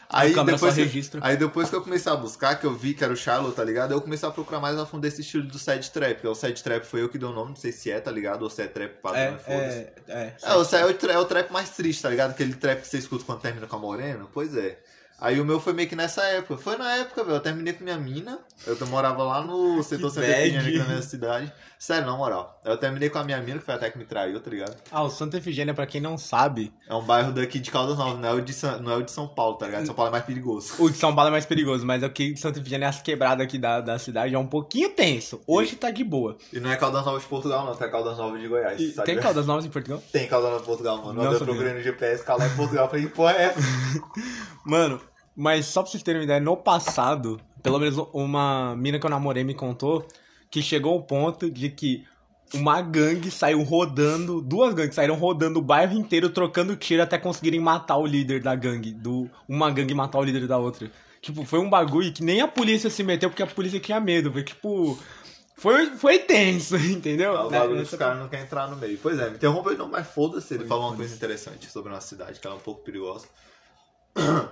[0.10, 3.12] Aí depois, que, aí depois que eu comecei a buscar, que eu vi que era
[3.12, 3.92] o Charlotte, tá ligado?
[3.92, 6.22] Eu comecei a procurar mais a fundo desse estilo do sad trap.
[6.22, 8.00] Que é o sad trap foi eu que dei o nome, não sei se é,
[8.00, 8.44] tá ligado?
[8.44, 9.78] Ou se é trap padrão, É, foda-se.
[9.78, 10.36] é, é.
[10.42, 12.32] É, o, é, o, é o trap mais triste, tá ligado?
[12.32, 14.26] Aquele trap que você escuta quando termina com a morena.
[14.34, 14.80] Pois é.
[15.20, 16.58] Aí o meu foi meio que nessa época.
[16.58, 17.38] Foi na época, velho.
[17.38, 18.38] Eu terminei com minha mina.
[18.68, 21.52] Eu morava lá no setor Que Santa Efigênia, na minha cidade.
[21.80, 22.60] Sério, na moral.
[22.64, 24.76] Eu terminei com a minha mina, que foi até que me traiu, tá ligado?
[24.92, 28.20] Ah, o Santa Efigênia, pra quem não sabe, É um bairro daqui de Caldas Novas,
[28.20, 29.86] não é o de, San- não é o de São Paulo, tá ligado?
[29.88, 30.74] São Paulo é mais perigoso.
[30.80, 33.58] o de São Paulo é mais perigoso, mas aqui de Santa Efigênia, as quebradas aqui
[33.58, 35.42] da, da cidade é um pouquinho tenso.
[35.48, 36.38] Hoje tá de boa.
[36.54, 37.76] E não é Caldas Novas de Portugal, não.
[37.76, 38.80] Tá Caldas Novas de Goiás.
[38.80, 39.06] E sabe?
[39.08, 40.02] tem Caldas Novas em Portugal?
[40.12, 41.14] Tem Caldas Novas de Portugal, mano.
[41.14, 42.88] Não Não, eu procurei no GPS, Caldas de Portugal.
[42.88, 43.56] Falei, que porra é?
[44.66, 45.00] Mano,
[45.38, 49.10] mas só pra vocês terem uma ideia, no passado, pelo menos uma mina que eu
[49.10, 50.08] namorei me contou
[50.50, 52.04] que chegou ao ponto de que
[52.54, 57.60] uma gangue saiu rodando, duas gangues saíram rodando o bairro inteiro trocando tiro até conseguirem
[57.60, 60.90] matar o líder da gangue, do uma gangue matar o líder da outra.
[61.22, 64.32] Tipo, foi um bagulho que nem a polícia se meteu porque a polícia tinha medo,
[64.32, 64.98] foi tipo
[65.56, 67.36] foi foi tenso, entendeu?
[67.36, 68.98] Ah, o Né, bagulho dos caras não quer entrar no meio.
[69.02, 70.54] Pois é, me interrompeu não, mas foda-se.
[70.54, 73.28] Ele falou uma coisa interessante sobre uma cidade que ela é um pouco perigosa.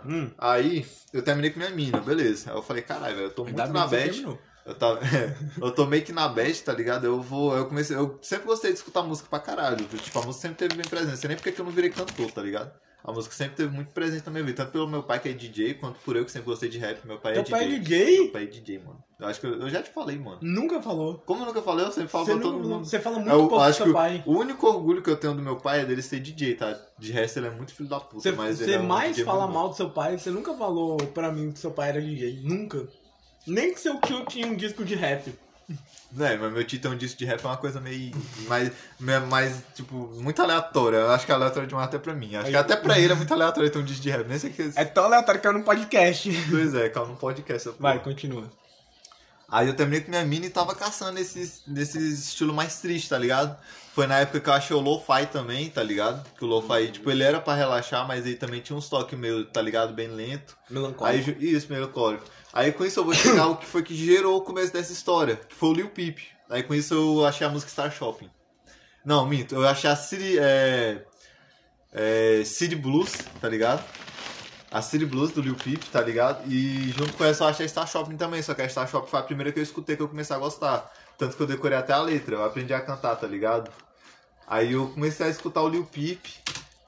[0.06, 2.52] Hum, Aí, eu terminei com minha mina, beleza.
[2.52, 4.38] Aí eu falei, caralho, velho, eu tô muito ainda na bad.
[4.66, 5.00] Eu, tava,
[5.62, 7.06] eu tô meio que na bad, tá ligado?
[7.06, 7.56] Eu vou.
[7.56, 7.96] Eu comecei.
[7.96, 9.86] Eu sempre gostei de escutar música pra caralho.
[9.86, 12.42] Tipo, a música sempre teve bem sei nem porque que eu não virei cantor, tá
[12.42, 12.72] ligado?
[13.08, 14.58] A música sempre teve muito presente na minha vida.
[14.58, 17.06] Tanto pelo meu pai, que é DJ, quanto por eu que sempre gostei de rap.
[17.06, 17.52] Meu pai é Teu DJ.
[17.56, 18.18] pai é DJ?
[18.24, 19.04] Meu pai é DJ, mano.
[19.20, 20.40] Eu acho que eu, eu já te falei, mano.
[20.42, 21.20] Nunca falou.
[21.26, 22.84] Como eu nunca falei, eu sempre falo Você, pra todo mundo.
[22.84, 24.24] você fala muito Eu pouco do acho seu que pai.
[24.26, 26.76] o único orgulho que eu tenho do meu pai é dele ser DJ, tá?
[26.98, 28.22] De resto, ele é muito filho da puta.
[28.24, 30.98] Você, mas você ele é mais fala muito mal do seu pai, você nunca falou
[30.98, 32.42] pra mim que seu pai era DJ.
[32.44, 32.88] Nunca.
[33.46, 35.32] Nem que seu tio tinha um disco de rap.
[36.18, 38.12] É, mas meu um disco de rap é uma coisa meio.
[38.48, 38.72] mais,
[39.28, 40.98] mais tipo, muito aleatória.
[40.98, 42.36] Eu acho que é aleatório demais até pra mim.
[42.36, 44.28] Acho que até pra ele é muito aleatório ter um disco de rap.
[44.28, 44.72] Nem sei que.
[44.76, 46.30] É tão aleatório que eu no podcast.
[46.50, 47.72] Pois é, calma, não podcast.
[47.80, 48.50] Vai, continua.
[49.50, 53.18] Aí eu terminei com minha mina e tava caçando esses, desses estilo mais triste, tá
[53.18, 53.56] ligado?
[53.94, 56.28] Foi na época que eu achei o lo-fi também, tá ligado?
[56.38, 59.46] Que o lo-fi, tipo, ele era pra relaxar, mas ele também tinha uns toques meio,
[59.46, 59.94] tá ligado?
[59.94, 60.58] Bem lento.
[60.70, 61.26] Aí, Melancólico.
[61.26, 62.26] ju- isso, melancólico.
[62.52, 65.36] Aí com isso eu vou chegar ao que foi que gerou o começo dessa história,
[65.36, 66.18] que foi o Lil Peep.
[66.50, 68.30] Aí com isso eu achei a música Star Shopping.
[69.06, 71.04] Não, minto, eu achei a City, é,
[71.94, 73.84] é, City Blues, tá ligado?
[74.76, 76.52] A City Blues do Lil Peep, tá ligado?
[76.52, 79.10] E junto com essa eu achei a Star Shopping também, só que a Star Shopping
[79.10, 80.94] foi a primeira que eu escutei que eu comecei a gostar.
[81.18, 83.72] Tanto que eu decorei até a letra, eu aprendi a cantar, tá ligado?
[84.46, 86.26] Aí eu comecei a escutar o Lil Peep.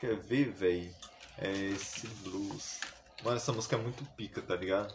[0.01, 0.93] Quer ver, velho?
[1.37, 2.81] É City Blues.
[3.23, 4.93] Mano, essa música é muito pica, tá ligado?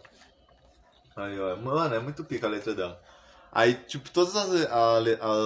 [1.17, 3.03] Aí, ó, mano, é muito pica a letra dela.
[3.55, 4.97] Aí, tipo, todas as, a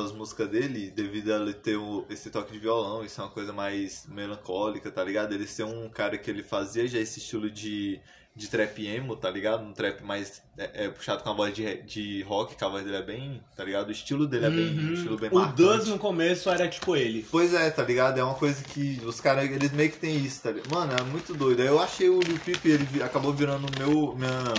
[0.05, 3.31] as músicas dele, devido a ele ter o- esse toque de violão, isso é uma
[3.31, 5.33] coisa mais melancólica, tá ligado?
[5.35, 7.99] Ele ser um cara que ele fazia já esse estilo de,
[8.37, 9.65] de trap emo, tá ligado?
[9.65, 12.85] Um trap mais é, é, puxado com a voz de, de rock, que a voz
[12.85, 13.89] dele é bem, tá ligado?
[13.89, 15.37] O estilo dele é bem, um estilo bem Uhum.
[15.37, 15.63] o marcante.
[15.63, 17.27] Duz no começo era tipo ele.
[17.29, 18.19] Pois é, tá ligado?
[18.21, 20.73] É uma coisa que os caras, eles meio que tem isso, tá ligado?
[20.73, 21.61] Mano, é muito doido.
[21.61, 24.55] Aí eu achei o Lil Peep, ele acabou virando meu, minha,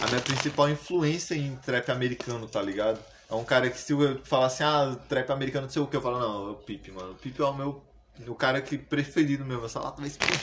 [0.00, 3.00] a minha principal influência em trap americano, tá ligado?
[3.30, 5.96] É um cara que se eu falar assim, ah, trap americano não sei o que,
[5.96, 7.12] eu falo, não, é o Peep, mano.
[7.12, 7.82] O Peep é o meu,
[8.26, 10.38] o cara que preferido mesmo, essa lata vai explodir.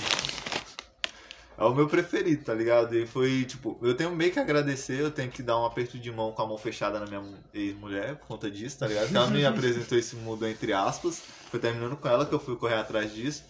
[1.61, 2.97] É o meu preferido, tá ligado?
[2.97, 6.11] E foi, tipo, eu tenho meio que agradecer, eu tenho que dar um aperto de
[6.11, 7.23] mão com a mão fechada na minha
[7.53, 9.15] ex-mulher por conta disso, tá ligado?
[9.15, 11.21] Ela me apresentou esse mundo entre aspas.
[11.51, 13.43] Foi terminando com ela que eu fui correr atrás disso.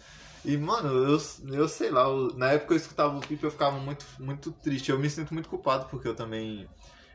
[0.43, 1.21] E, mano, eu,
[1.53, 4.89] eu sei lá, eu- na época eu escutava o Peep eu ficava muito, muito triste.
[4.89, 6.67] Eu me sinto muito culpado porque eu também.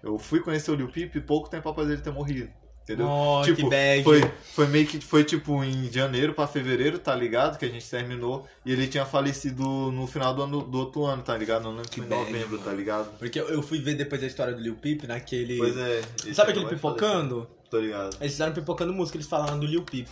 [0.03, 2.49] Eu fui conhecer o Lil Peep pouco tempo após ele ter morrido.
[2.85, 3.09] Entendeu?
[3.09, 4.05] Oh, que bad.
[4.05, 4.21] Foi,
[4.55, 7.59] foi meio que foi tipo em janeiro pra fevereiro, tá ligado?
[7.59, 8.47] Que a gente terminou.
[8.65, 11.65] E ele tinha falecido no final do, ano, do outro ano, tá ligado?
[11.65, 13.19] Não lembro se foi em bad, novembro, tá ligado?
[13.19, 15.59] Porque eu fui ver depois a história do Lil Peep naquele.
[15.59, 16.01] Pois é.
[16.33, 17.35] Sabe aquele pipocando?
[17.35, 17.57] falecer.
[17.69, 18.17] Tô ligado.
[18.21, 20.07] Eles fizeram pipocando música, eles falaram do Lil Peep.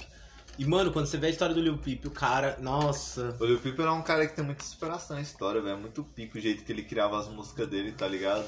[0.58, 2.56] E, mano, quando você vê a história do Lil Peep, o cara.
[2.60, 3.34] Nossa.
[3.40, 5.74] O Lil Peep era um cara que tem muita superação na história, velho.
[5.76, 8.44] É muito pico o jeito que ele criava as músicas dele, tá ligado?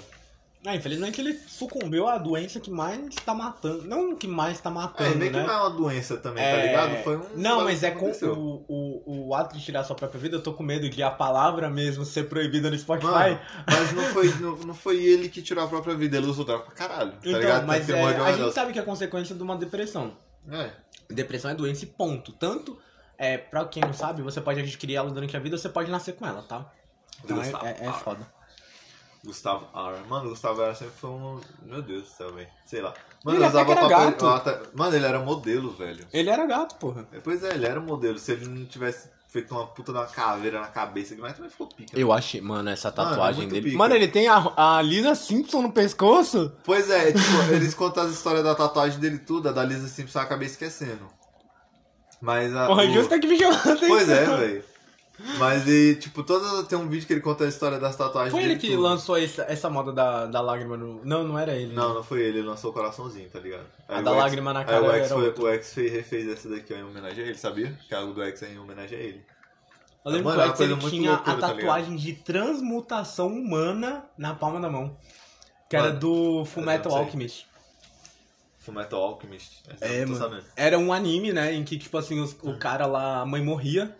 [0.64, 3.86] Ah, infelizmente ele sucumbiu à doença que mais tá matando.
[3.86, 5.46] Não que mais tá É, matando, meio que né?
[5.46, 7.04] não é uma doença também, tá É, ligado?
[7.04, 7.22] Foi um.
[7.36, 10.42] Não, mas que é com o, o, o ato de tirar sua própria vida, eu
[10.42, 13.06] tô com medo de a palavra mesmo ser proibida no Spotify.
[13.06, 16.44] Mano, mas não foi, não, não foi ele que tirou a própria vida, ele usou
[16.44, 17.66] droga pra caralho, tá então, ligado?
[17.66, 20.16] mas que é, a gente sabe que é consequência de uma depressão.
[20.50, 20.70] É.
[21.12, 22.32] Depressão é doença e ponto.
[22.32, 22.78] Tanto,
[23.18, 25.90] é, pra quem não sabe, você pode adquirir ela durante a vida ou você pode
[25.90, 26.70] nascer com ela, tá?
[27.24, 28.36] Então é, Gustavo é, é foda.
[29.24, 29.98] Gustavo Ara.
[30.04, 31.40] Mano, o Gustavo Ara sempre foi um.
[31.62, 32.48] Meu Deus do céu, velho.
[32.64, 32.94] Sei lá.
[33.24, 33.88] Mano, Ele usava papel.
[33.88, 34.70] gato.
[34.72, 36.06] Mano, ele era modelo, velho.
[36.12, 37.08] Ele era gato, porra.
[37.12, 38.18] É, Pois é, ele era modelo.
[38.18, 39.10] Se ele não tivesse.
[39.28, 41.98] Feito uma puta de uma caveira na cabeça, mas também ficou pica.
[41.98, 43.62] Eu achei, mano, essa Mano, é tatuagem dele.
[43.66, 43.78] pica.
[43.78, 46.52] Mano, ele tem a, a Lisa Simpson no pescoço?
[46.64, 50.18] Pois é, tipo, eles contam as histórias da tatuagem dele tudo, a da Lisa Simpson
[50.20, 51.06] acabei esquecendo.
[52.20, 52.66] Mas a.
[52.66, 53.88] Porra, o- justo tá que me atenção.
[53.88, 54.64] Pois é, velho.
[55.38, 58.42] Mas e, tipo, toda, tem um vídeo que ele conta a história das tatuagens Foi
[58.42, 58.82] ele que tudo.
[58.82, 61.02] lançou essa, essa moda da, da lágrima no.
[61.04, 61.72] Não, não era ele.
[61.74, 61.94] Não, né?
[61.94, 63.64] não foi ele, ele lançou o coraçãozinho, tá ligado?
[63.88, 66.28] A da X- lágrima na aí cara o X, era foi, o X fez, refez
[66.28, 67.78] essa daqui ó, em homenagem a ele, sabia?
[67.88, 69.24] Que a do X é em homenagem a ele.
[70.04, 74.04] Eu lembro Mano, é que o X tinha loucura, a tá tatuagem de transmutação humana
[74.18, 74.96] na palma da mão.
[75.68, 76.94] Que era Mano, do eu Fullmetal.
[76.94, 77.46] Alchemist.
[78.58, 79.62] Fullmetal Alchemist.
[79.80, 80.16] É, tô mano.
[80.18, 80.44] sabendo.
[80.56, 81.52] Era um anime, né?
[81.54, 83.96] Em que, tipo assim, os- o cara lá, a mãe morria.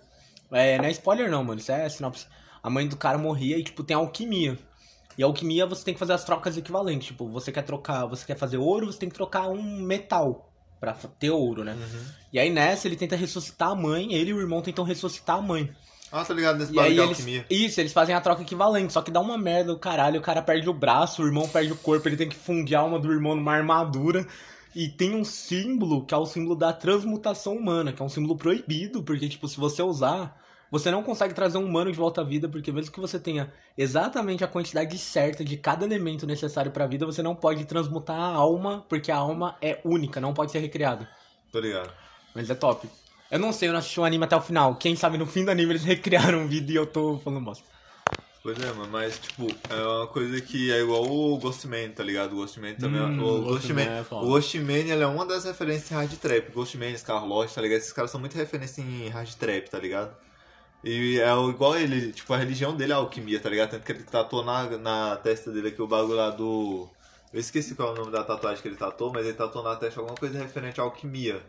[0.53, 1.61] É, não é spoiler não, mano.
[1.61, 2.27] Isso é sinopse.
[2.63, 4.59] A mãe do cara morria e, tipo, tem alquimia.
[5.19, 7.09] E a alquimia você tem que fazer as trocas equivalentes.
[7.09, 10.93] Tipo, você quer trocar, você quer fazer ouro, você tem que trocar um metal pra
[10.93, 11.73] f- ter ouro, né?
[11.73, 12.05] Uhum.
[12.33, 15.43] E aí nessa ele tenta ressuscitar a mãe, ele e o irmão tentam ressuscitar a
[15.43, 15.71] mãe.
[16.13, 17.11] Ah, tá ligado nesse bagulho de eles.
[17.19, 17.47] alquimia.
[17.51, 20.41] Isso, eles fazem a troca equivalente, só que dá uma merda o caralho, o cara
[20.43, 23.11] perde o braço, o irmão perde o corpo, ele tem que fundir a alma do
[23.13, 24.27] irmão numa armadura.
[24.77, 28.37] E tem um símbolo que é o símbolo da transmutação humana, que é um símbolo
[28.37, 30.39] proibido, porque, tipo, se você usar,
[30.71, 33.51] você não consegue trazer um humano de volta à vida, porque mesmo que você tenha
[33.75, 38.35] exatamente a quantidade certa de cada elemento necessário pra vida, você não pode transmutar a
[38.35, 41.09] alma, porque a alma é única, não pode ser recriada.
[41.51, 41.91] Tô ligado.
[42.35, 42.87] Mas é top.
[43.31, 44.77] Eu não sei, eu não assisti o anime até o final.
[44.77, 47.65] Quem sabe no fim do anime eles recriaram um vídeo e eu tô falando bosta.
[48.47, 52.33] Pois é, mano, mas tipo, é uma coisa que é igual o Ghostman, tá ligado?
[52.35, 53.01] O Ghostman também.
[53.01, 54.25] Hum, o Ghostman Ghostman, é foda.
[54.25, 56.53] o Ghostman ele é uma das referências em hard trap.
[56.53, 57.79] Ghostman, Scarlett, tá ligado?
[57.79, 60.17] Esses caras são muito referência em hard trap, tá ligado?
[60.85, 63.71] E é igual ele, tipo, a religião dele é a alquimia, tá ligado?
[63.71, 66.89] Tanto que ele tatuou na, na testa dele aqui o bagulho lá do.
[67.33, 69.75] Eu esqueci qual é o nome da tatuagem que ele tatuou, mas ele tatuou na
[69.75, 71.43] testa alguma coisa referente à alquimia.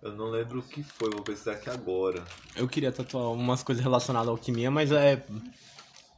[0.00, 2.22] Eu não lembro o que foi, vou pesquisar aqui agora.
[2.54, 5.20] Eu queria tatuar umas coisas relacionadas à alquimia, mas é.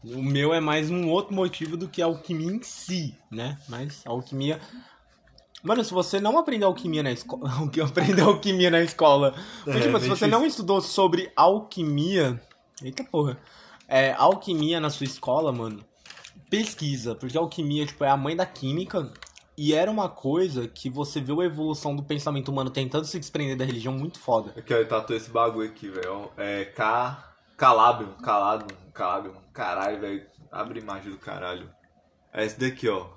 [0.03, 3.59] O meu é mais um outro motivo do que a alquimia em si, né?
[3.69, 4.59] Mas a alquimia.
[5.63, 7.51] Mano, se você não aprender alquimia na escola.
[7.85, 9.35] aprender alquimia na escola.
[9.67, 12.41] Mas, É, tipo, se você não estudou sobre alquimia.
[12.83, 13.39] Eita porra.
[13.87, 15.85] É, alquimia na sua escola, mano.
[16.49, 19.13] Pesquisa, porque a alquimia, tipo, é a mãe da química.
[19.57, 23.59] E era uma coisa que você viu a evolução do pensamento humano tentando se desprender
[23.59, 24.55] da religião muito foda.
[24.57, 26.31] Aqui, ó, ele tatuou esse bagulho aqui, velho.
[26.39, 27.31] É K.
[27.59, 29.35] Calabium, Calabium, Calabium.
[29.61, 30.27] Caralho, velho.
[30.51, 31.71] Abre imagem do caralho.
[32.33, 33.11] É esse daqui, ó.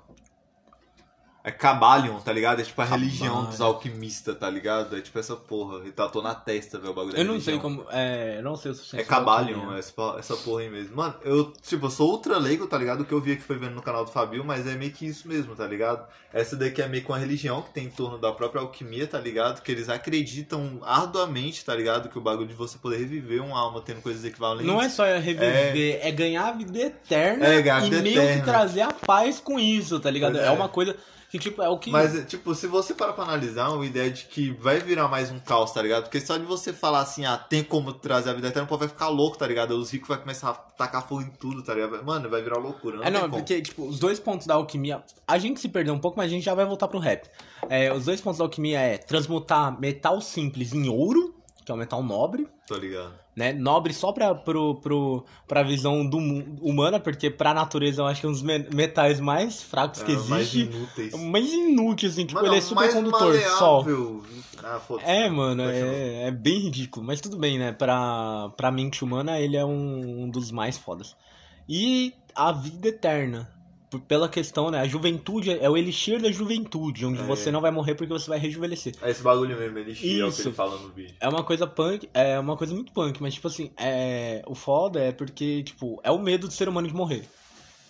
[1.46, 2.62] É Cabalion, tá ligado?
[2.62, 4.96] É tipo a religião dos alquimistas, tá ligado?
[4.98, 5.80] É tipo essa porra.
[5.80, 7.60] Ele tatuou na testa, velho, o bagulho Eu não sei religião.
[7.60, 7.86] como.
[7.91, 9.02] É, eu não sei o suficiente.
[9.04, 10.96] É Cabalion, essa, po- essa porra aí mesmo.
[10.96, 13.02] Mano, eu, tipo, eu sou ultra leigo, tá ligado?
[13.02, 15.06] O que eu vi aqui foi vendo no canal do Fabio, mas é meio que
[15.06, 16.08] isso mesmo, tá ligado?
[16.32, 19.20] Essa daqui é meio que uma religião que tem em torno da própria alquimia, tá
[19.20, 19.62] ligado?
[19.62, 22.08] Que eles acreditam arduamente, tá ligado?
[22.08, 24.66] Que o bagulho de você poder reviver uma alma tendo coisas equivalentes.
[24.66, 28.22] Não é só reviver, é, ganhar a vida eterna É, ganhar a e vida meio
[28.22, 28.39] eterna.
[28.39, 30.34] que trazer a paz com isso, tá ligado?
[30.34, 30.48] Pois É.
[30.48, 30.52] é.
[30.52, 30.96] uma coisa
[31.34, 31.90] que, tipo, é o que.
[31.90, 35.40] Mas, tipo, se você parar pra analisar, uma ideia de que vai virar mais um
[35.40, 36.04] caos, tá ligado?
[36.04, 38.82] Porque só de você falar assim, ah, tem como trazer a vida eterna, o povo
[38.82, 39.72] vai ficar louco, tá ligado?
[39.72, 42.04] Os ricos vão começar a tacar fogo em tudo, tá ligado?
[42.06, 42.98] Mano, vai virar loucura.
[42.98, 45.04] Não É, não, porque, tipo, os dois pontos da alquimia.
[45.28, 47.28] A gente se perdeu um pouco, mas a gente já vai voltar pro rap.
[47.68, 51.34] É, os dois pontos da alquimia é transmutar metal simples em ouro,
[51.66, 53.23] que é um metal nobre, Tô ligado.
[53.36, 53.52] Né?
[53.54, 56.18] Nobre só pra, pro, pro, pra visão do,
[56.62, 60.12] humana, porque pra natureza eu acho que é um dos me- metais mais fracos que
[60.12, 60.76] É, mais existe.
[60.76, 61.14] inúteis.
[61.14, 63.84] Mais inútil, assim, tipo, Mano, ele é o super mais condutor só.
[64.64, 64.80] Ah.
[65.04, 67.06] É, mano, é, é bem ridículo.
[67.06, 67.72] Mas tudo bem, né?
[67.72, 71.16] Pra, pra mente humana, ele é um, um dos mais fodas.
[71.68, 73.50] E a vida eterna.
[74.00, 74.80] Pela questão, né?
[74.80, 77.24] A juventude é o elixir da juventude, onde É.
[77.24, 78.94] você não vai morrer porque você vai rejuvenescer.
[79.02, 80.48] É esse bagulho mesmo, ele chia, é o que Isso.
[80.50, 81.16] ele fala no vídeo.
[81.20, 85.00] É uma coisa punk, é uma coisa muito punk, mas tipo assim, é, o foda
[85.00, 87.24] é porque, tipo, é o medo do ser humano de morrer.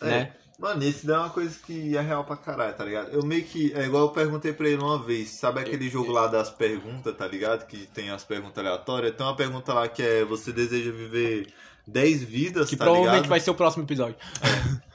[0.01, 0.05] É.
[0.05, 0.31] Né?
[0.59, 3.09] Mano, esse daí é uma coisa que é real pra caralho, tá ligado?
[3.11, 3.73] Eu meio que.
[3.73, 5.29] É igual eu perguntei pra ele uma vez.
[5.31, 7.65] Sabe aquele jogo lá das perguntas, tá ligado?
[7.65, 9.13] Que tem as perguntas aleatórias?
[9.15, 11.47] Tem uma pergunta lá que é: Você deseja viver
[11.87, 13.29] 10 vidas, Que tá provavelmente ligado?
[13.29, 14.15] vai ser o próximo episódio.
[14.41, 14.92] É,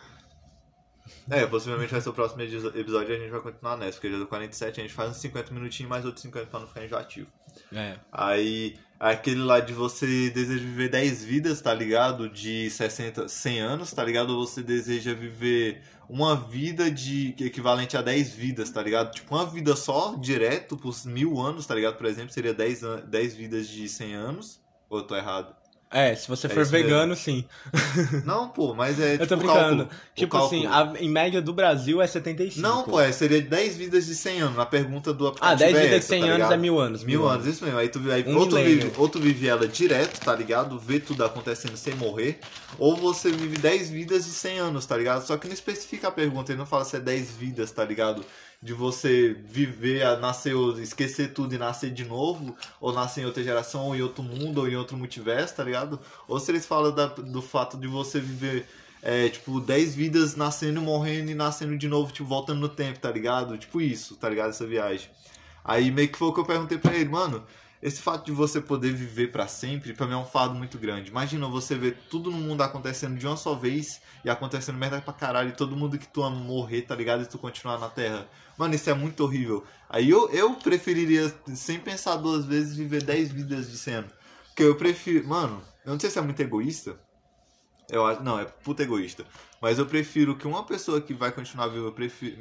[1.46, 4.26] possivelmente vai ser o próximo episódio e a gente vai continuar nessa, porque já deu
[4.26, 7.28] 47, a gente faz uns 50 minutinhos mais outros 50 pra não ficar enjoativo.
[7.72, 7.96] É.
[8.10, 12.28] Aí, aquele lá de você deseja viver 10 vidas, tá ligado?
[12.28, 14.30] De 60, 100 anos, tá ligado?
[14.30, 19.12] Ou você deseja viver uma vida de equivalente a 10 vidas, tá ligado?
[19.12, 21.96] Tipo, uma vida só, direto, por mil anos, tá ligado?
[21.96, 24.60] Por exemplo, seria 10, an- 10 vidas de 100 anos.
[24.88, 25.54] Ou eu tô errado?
[25.90, 26.86] É, se você É for isso mesmo.
[26.88, 27.46] vegano, sim.
[28.24, 29.84] Não, pô, mas é Eu tô tipo brincando.
[29.86, 29.88] cálculo.
[30.14, 32.60] Tipo assim, a, em média do Brasil é 75.
[32.60, 34.56] Não, pô, é, seria 10 vidas de 100 anos.
[34.56, 36.52] Na pergunta do Ah, aplicativo 10 é vidas de essa, 100 tá anos ligado?
[36.52, 37.04] é mil anos.
[37.04, 37.78] Mil anos, isso mesmo.
[37.78, 38.80] Aí tu aí, Um ou, tu milênio.
[38.82, 40.78] vive, ou tu vive ela direto, tá ligado?
[40.78, 42.38] Vê tudo acontecendo sem morrer.
[42.78, 45.26] Ou você vive 10 vidas de 100 anos, tá ligado?
[45.26, 48.22] Só que não especifica a pergunta, ele não fala se é 10 vidas, tá ligado?
[48.60, 53.86] De você viver, nascer, esquecer tudo e nascer de novo, ou nascer em outra geração,
[53.86, 56.00] ou em outro mundo, ou em outro multiverso, tá ligado?
[56.26, 58.66] Ou se eles falam da- do fato de você viver,
[59.00, 63.10] é, tipo, 10 vidas nascendo, morrendo e nascendo de novo, tipo, voltando no tempo, tá
[63.12, 63.56] ligado?
[63.56, 64.50] Tipo isso, tá ligado?
[64.50, 65.08] Essa viagem.
[65.64, 67.44] Aí meio que foi o que eu perguntei pra ele, mano.
[67.80, 71.10] Esse fato de você poder viver pra sempre, pra mim é um fardo muito grande.
[71.10, 75.12] Imagina você ver tudo no mundo acontecendo de uma só vez e acontecendo merda pra
[75.12, 77.22] caralho e todo mundo que tu ama morrer, tá ligado?
[77.22, 78.28] E tu continuar na Terra.
[78.56, 79.64] Mano, isso é muito horrível.
[79.88, 84.12] Aí eu, eu preferiria, sem pensar duas vezes, viver 10 vidas de 100 anos.
[84.48, 85.28] Porque eu prefiro.
[85.28, 86.98] Mano, eu não sei se é muito egoísta.
[87.88, 88.22] Eu acho.
[88.24, 89.24] Não, é puta egoísta.
[89.62, 91.94] Mas eu prefiro que uma pessoa que vai continuar viva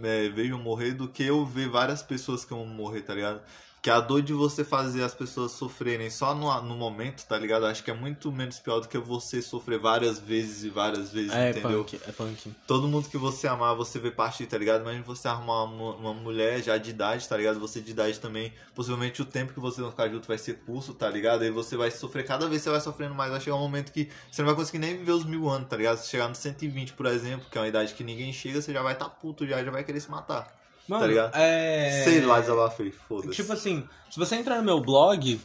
[0.03, 3.41] é, veja eu morrer do que eu ver várias pessoas que vão morrer, tá ligado?
[3.82, 7.65] Que a dor de você fazer as pessoas sofrerem só no, no momento, tá ligado?
[7.65, 11.32] Acho que é muito menos pior do que você sofrer várias vezes e várias vezes,
[11.32, 11.84] É entendeu?
[11.86, 12.55] punk, é punk.
[12.65, 14.82] Todo mundo que você amar, você vê partir, tá ligado?
[14.82, 17.59] Imagina você arrumar uma, uma mulher já de idade, tá ligado?
[17.59, 20.93] Você de idade também, possivelmente o tempo que vocês vão ficar junto vai ser curso,
[20.93, 21.43] tá ligado?
[21.43, 24.09] Aí você vai sofrer, cada vez você vai sofrendo mais, vai chegar um momento que
[24.30, 25.97] você não vai conseguir nem viver os mil anos, tá ligado?
[25.97, 28.82] Se chegar no 120, por exemplo, que é uma idade que ninguém chega, você já
[28.82, 30.57] vai estar tá puto, já, já vai querer se matar.
[30.88, 31.35] Mano, ligado?
[31.35, 32.01] é...
[32.03, 33.33] Sei lá, desabafei, foda-se.
[33.35, 35.39] Tipo assim, se você entrar no meu blog,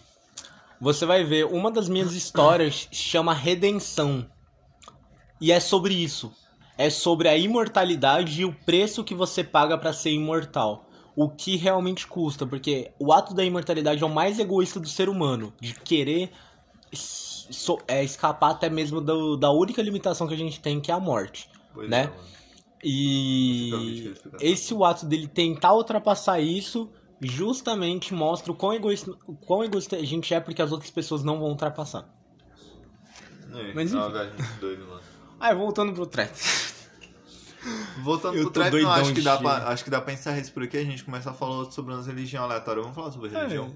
[0.81, 4.27] você vai ver uma das minhas histórias chama Redenção.
[5.41, 6.33] E é sobre isso.
[6.79, 10.89] É sobre a imortalidade e o preço que você paga pra ser imortal.
[11.15, 15.09] O que realmente custa, porque o ato da imortalidade é o mais egoísta do ser
[15.09, 16.31] humano, de querer
[16.93, 20.95] so- é, escapar até mesmo do- da única limitação que a gente tem, que é
[20.95, 21.51] a morte.
[21.75, 22.11] Pois né?
[22.39, 22.42] é.
[22.83, 23.69] E
[24.01, 24.39] quero explicar.
[24.41, 29.97] esse o ato dele tentar ultrapassar isso justamente mostra o quão egoísta, o quão egoísta
[29.97, 32.09] a gente é porque as outras pessoas não vão ultrapassar.
[33.55, 34.13] É, Mas é uma enfim.
[34.15, 35.01] viagem muito doida, mano.
[35.45, 36.31] Ah, voltando pro trap.
[38.01, 40.53] Voltando Eu pro trap, não, acho que, dá pra, acho que dá pra encerrar isso
[40.53, 40.77] por aqui.
[40.77, 42.85] A gente começa a falar sobre umas religiões aleatórias.
[42.85, 43.73] Vamos falar sobre religião?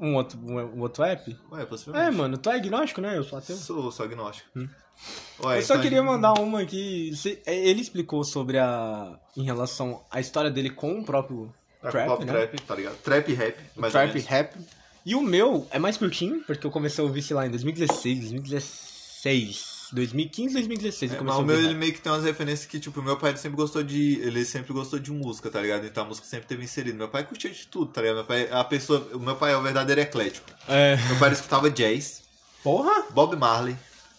[0.00, 1.36] Um outro, um, outro app?
[1.52, 2.08] Ué, possivelmente.
[2.08, 3.16] É, mano, tu é agnóstico, né?
[3.16, 3.56] Eu sou ateu.
[3.56, 4.48] Sou, sou agnóstico.
[4.56, 4.68] Hum.
[5.44, 7.12] Ué, Eu só então queria gente- mandar uma aqui.
[7.46, 9.18] é, Ele explicou sobre a.
[9.36, 12.32] em relação à história dele com o próprio É, trap, pop né?
[12.32, 12.96] trap, tá ligado?
[13.02, 14.56] Trap rap, mais trap rap.
[15.06, 18.18] E o meu é mais curtinho, porque eu comecei a ouvir, sei lá, em 2016,
[18.30, 19.79] 2016.
[19.92, 23.02] 2015, 2016 eu É, mas o meu, ele meio que tem umas referências que, tipo,
[23.02, 24.20] meu pai sempre gostou de.
[24.20, 25.84] Ele sempre gostou de música, tá ligado?
[25.86, 26.96] Então a música sempre teve inserido.
[26.96, 28.16] Meu pai curtia de tudo, tá ligado?
[28.16, 30.48] Meu pai, a pessoa, o meu pai é o verdadeiro eclético.
[30.68, 30.96] É.
[31.08, 32.22] Meu pai escutava jazz,
[32.62, 33.04] Porra!
[33.10, 33.76] Bob Marley,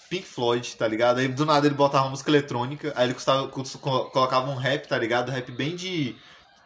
[0.10, 1.20] Pink Floyd, tá ligado?
[1.20, 4.88] Aí do nada ele botava música eletrônica, aí ele custava, cus- co- colocava um rap,
[4.88, 5.30] tá ligado?
[5.32, 6.16] Rap bem de.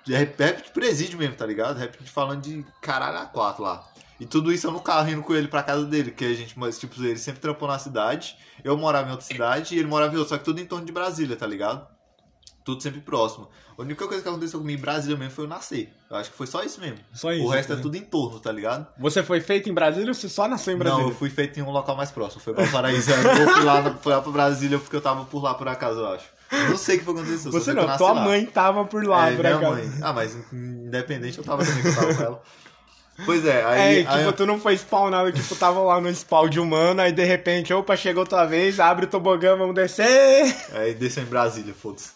[0.05, 1.77] de rap, rap de presídio mesmo, tá ligado?
[1.77, 3.85] Rap de falando de caralho a quatro lá.
[4.19, 6.57] E tudo isso eu no carro indo com ele pra casa dele, que a gente,
[6.57, 10.13] mas tipo, ele sempre trampou na cidade, eu morava em outra cidade e ele morava
[10.13, 11.85] em outra, só que tudo em torno de Brasília, tá ligado?
[12.63, 13.47] Tudo sempre próximo.
[13.77, 15.93] A única coisa que aconteceu comigo em Brasília mesmo foi eu nascer.
[16.09, 16.97] Eu acho que foi só isso mesmo.
[17.13, 17.45] Só isso.
[17.45, 17.81] o resto é né?
[17.81, 18.87] tudo em torno, tá ligado?
[18.97, 21.03] Você foi feito em Brasília ou você só nasceu em Brasília?
[21.03, 22.41] Não, eu fui feito em um local mais próximo.
[22.41, 23.11] Foi pra Paraíso.
[23.11, 26.07] eu fui lá, fui lá pra Brasília porque eu tava por lá por acaso, eu
[26.07, 26.25] acho.
[26.51, 27.51] Eu não sei o que foi aconteceu.
[27.51, 28.23] Você não, tua lá.
[28.23, 29.71] mãe tava por lá, é, por minha acaso.
[29.73, 29.91] mãe.
[30.01, 32.41] Ah, mas independente eu tava também que eu tava com ela.
[33.23, 33.97] Pois é, É, aí.
[34.03, 37.23] tipo, aí- tu não foi spawnado, tipo, tava lá no spawn de humano, aí de
[37.23, 40.53] repente, opa, chegou tua vez, abre o tobogã, vamos descer.
[40.73, 42.09] Aí desceu em Brasília, foda-se.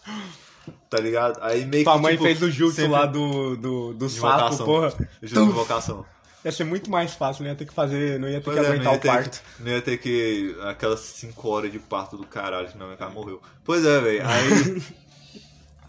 [0.90, 1.40] Tá ligado?
[1.42, 2.02] Aí meio Tua que.
[2.02, 4.66] mãe tipo, fez o jutsu sempre- lá do, do, do sapo, invocação.
[4.66, 4.90] porra.
[5.22, 6.06] Jutsu de invocação.
[6.44, 8.66] Ia ser muito mais fácil, não ia ter que fazer, não ia ter Pois que
[8.66, 9.42] é, aguentar o parto.
[9.58, 10.56] Que, não ia ter que.
[10.64, 13.42] Aquelas 5 horas de parto do caralho, que minha cara morreu.
[13.64, 14.22] Pois é, velho.
[14.28, 14.82] Aí.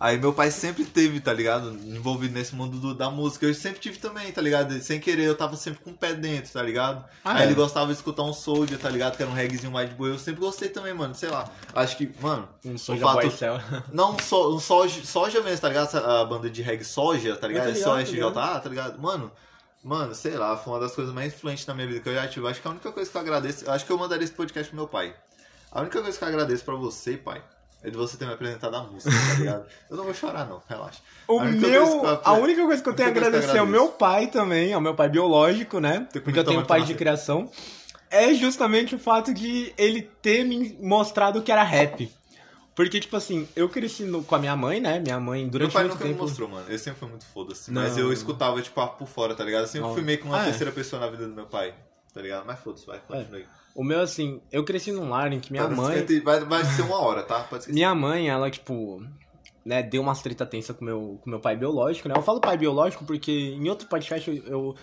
[0.03, 1.73] Aí meu pai sempre teve, tá ligado?
[1.87, 3.45] Envolvido nesse mundo do- da música.
[3.45, 4.81] Eu sempre tive também, tá ligado?
[4.81, 7.05] Sem querer, eu tava sempre com o pé dentro, tá ligado?
[7.23, 7.45] Ah, Aí é?
[7.45, 9.15] ele gostava de escutar um Soldier, tá ligado?
[9.19, 10.09] Que era um reggaezinho mais de boa.
[10.09, 11.15] Eu sempre gostei também, mano.
[11.15, 11.47] Sei lá.
[11.75, 12.49] Acho que, mano.
[12.65, 13.61] Um o Soulja fato- Boy Cell.
[13.93, 15.95] Não, so, um soja, soja mesmo, tá ligado?
[15.95, 17.69] A banda de reggae Soja, tá ligado?
[17.69, 18.99] É só SJA, tá ligado?
[18.99, 19.31] Mano,
[19.85, 22.27] mano, sei lá, foi uma das coisas mais influentes na minha vida que eu já
[22.27, 22.49] tive.
[22.49, 24.77] Acho que a única coisa que eu agradeço, acho que eu mandaria esse podcast pro
[24.79, 25.15] meu pai.
[25.71, 27.43] A única coisa que eu agradeço pra você, pai,
[27.83, 29.67] é de você ter me apresentado a música, tá ligado?
[29.91, 31.01] Eu não vou chorar, não, relaxa.
[31.27, 34.27] O A meu, eu- a única coisa que eu tenho a agradecer ao meu pai
[34.27, 36.07] também, ao meu pai biológico, né?
[36.13, 37.51] Porque eu tenho um pai de criação.
[38.11, 42.13] É justamente o fato de ele ter me mostrado que era rap.
[42.75, 44.99] Porque, tipo assim, eu cresci no- com a minha mãe, né?
[45.01, 46.17] Minha mãe, Meu durante pai muito nunca tempo...
[46.17, 46.65] me mostrou, mano.
[46.69, 47.71] Ele sempre foi muito foda-se.
[47.71, 49.63] Mas eu escutava, tipo, por fora, tá ligado?
[49.63, 49.95] Eu sempre Não.
[49.95, 50.45] fui meio que uma Ah, é?
[50.47, 51.75] terceira pessoa na vida do meu pai.
[52.13, 52.45] tá ligado?
[52.45, 53.47] Mas foda-se, vai, continua aí.
[53.81, 56.01] O meu, assim, eu cresci num lar em que minha Tá, mãe.
[56.01, 57.49] 50 vai, vai ser uma hora, tá?
[57.69, 59.03] Minha mãe, ela, tipo,
[59.65, 62.15] né, deu umas treta tensa com meu, com meu pai biológico, né?
[62.15, 64.75] Eu falo pai biológico porque em outro podcast eu, eu-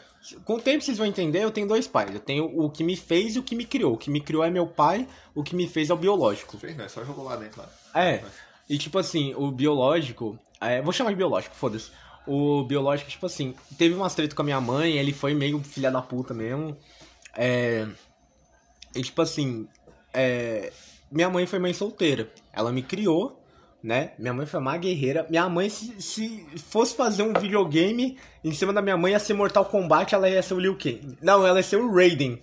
[0.44, 2.12] Com o tempo vocês vão entender, eu tenho dois pais.
[2.12, 3.94] Eu tenho o que me fez e o que me criou.
[3.94, 6.58] O que me criou é meu pai, o que me fez é o biológico.
[6.58, 7.70] Fez, não, é só jogou lá dentro lá.
[8.02, 8.24] É.
[8.68, 10.40] E tipo assim, o biológico.
[10.60, 11.92] é, vou chamar de biológico, foda-se.
[12.26, 15.92] O biológico, tipo assim, teve umas treta com a minha mãe, ele foi meio filha
[15.92, 16.76] da puta mesmo.
[17.36, 17.88] É.
[18.96, 19.68] E tipo assim,
[20.14, 20.72] é,
[21.12, 22.30] minha mãe foi mãe solteira.
[22.52, 23.42] Ela me criou,
[23.84, 24.12] né?
[24.18, 25.26] Minha mãe foi uma guerreira.
[25.30, 29.34] Minha mãe, se, se fosse fazer um videogame em cima da minha mãe, ia ser
[29.34, 31.18] Mortal Kombat, ela ia ser o Liu Kang.
[31.22, 32.42] Não, ela ia ser o Raiden.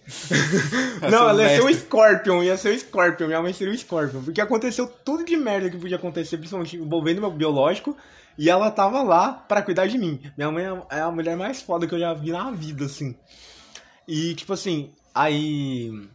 [1.10, 1.74] Não, ela ia ser o.
[1.74, 3.26] Scorpion, ia ser o Scorpion.
[3.26, 4.22] Minha mãe seria o Scorpion.
[4.22, 7.96] Porque aconteceu tudo de merda que podia acontecer, principalmente envolvendo meu biológico.
[8.36, 10.20] E ela tava lá pra cuidar de mim.
[10.36, 13.14] Minha mãe é a mulher mais foda que eu já vi na vida, assim.
[14.08, 16.08] E, tipo assim, aí.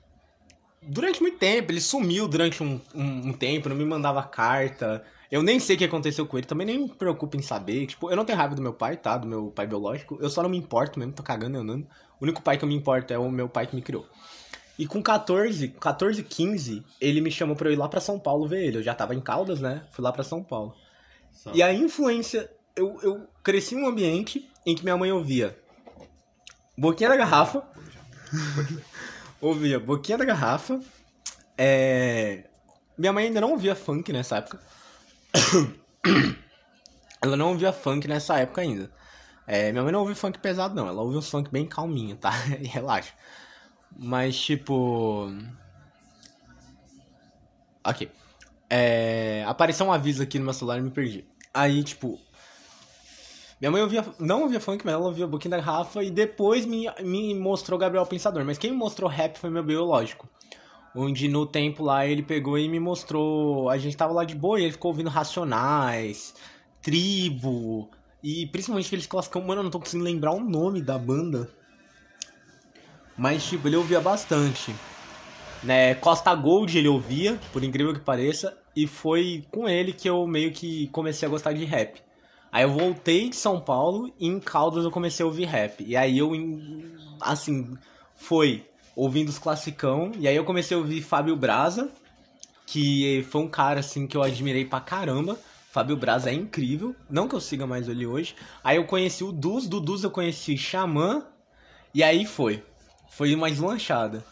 [0.81, 5.03] Durante muito tempo, ele sumiu durante um, um, um tempo, não me mandava carta.
[5.31, 7.85] Eu nem sei o que aconteceu com ele, também nem me preocupo em saber.
[7.85, 9.17] Tipo, eu não tenho raiva do meu pai, tá?
[9.17, 10.17] Do meu pai biológico.
[10.21, 11.87] Eu só não me importo mesmo, tô cagando e andando.
[12.19, 14.07] O único pai que eu me importo é o meu pai que me criou.
[14.77, 18.47] E com 14, 14, 15, ele me chamou pra eu ir lá pra São Paulo
[18.47, 18.77] ver ele.
[18.77, 19.83] Eu já tava em Caldas, né?
[19.91, 20.73] Fui lá pra São Paulo.
[21.31, 21.51] Só.
[21.53, 22.49] E a influência.
[22.75, 25.57] Eu, eu cresci em um ambiente em que minha mãe ouvia
[26.77, 27.61] Boquinha da Garrafa.
[29.41, 30.79] Ouvia Boquinha da Garrafa.
[31.57, 32.45] É...
[32.97, 34.59] Minha mãe ainda não ouvia funk nessa época.
[37.21, 38.91] ela não ouvia funk nessa época ainda.
[39.51, 40.87] É, minha mãe não ouve funk pesado, não.
[40.87, 42.31] Ela ouve uns funk bem calminho, tá?
[42.61, 43.13] E relaxa.
[43.97, 45.27] Mas, tipo.
[47.83, 48.11] Ok.
[48.69, 51.27] É, apareceu um aviso aqui no meu celular e me perdi.
[51.51, 52.19] Aí, tipo.
[53.59, 56.87] Minha mãe ouvia, não ouvia funk, mas ela ouvia Boquinha da Rafa e depois me,
[57.03, 58.45] me mostrou Gabriel Pensador.
[58.45, 60.29] Mas quem me mostrou rap foi meu biológico.
[60.95, 63.69] Onde no tempo lá ele pegou e me mostrou.
[63.69, 66.33] A gente tava lá de boa e ele ficou ouvindo Racionais,
[66.81, 67.89] Tribo.
[68.23, 69.41] E principalmente aqueles classicão.
[69.41, 71.49] Mano, eu não tô conseguindo lembrar o nome da banda.
[73.17, 74.73] Mas, tipo, ele ouvia bastante.
[75.61, 78.57] Né, Costa Gold ele ouvia, por incrível que pareça.
[78.73, 82.01] E foi com ele que eu meio que comecei a gostar de rap.
[82.51, 85.83] Aí eu voltei de São Paulo e em Caldas eu comecei a ouvir rap.
[85.85, 86.31] E aí eu,
[87.21, 87.77] assim,
[88.15, 90.11] foi ouvindo os classicão.
[90.17, 91.89] E aí eu comecei a ouvir Fábio Braza,
[92.65, 95.37] que foi um cara, assim, que eu admirei pra caramba.
[95.71, 96.95] Fábio Braza é incrível.
[97.09, 98.35] Não que eu siga mais ele hoje.
[98.63, 101.23] Aí eu conheci o Dus, do Dus eu conheci Xamã.
[101.93, 102.63] E aí foi.
[103.11, 104.23] Foi uma deslanchada.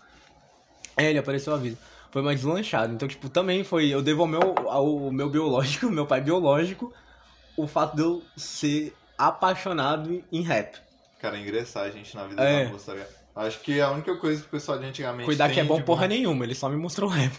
[0.95, 1.77] É, ele apareceu a vida.
[2.11, 2.91] Foi uma deslanchada.
[2.91, 3.87] Então, tipo, também foi.
[3.87, 6.91] Eu devo ao meu, ao meu biológico, meu pai biológico,
[7.57, 10.77] o fato de eu ser apaixonado em rap.
[11.19, 12.65] Cara, ingressar a gente na vida É.
[12.65, 13.17] da moça, tá ligado?
[13.35, 16.07] Acho que a única coisa que o pessoal de antigamente Cuidar que é bom porra
[16.07, 17.31] nenhuma, ele só me mostrou rap.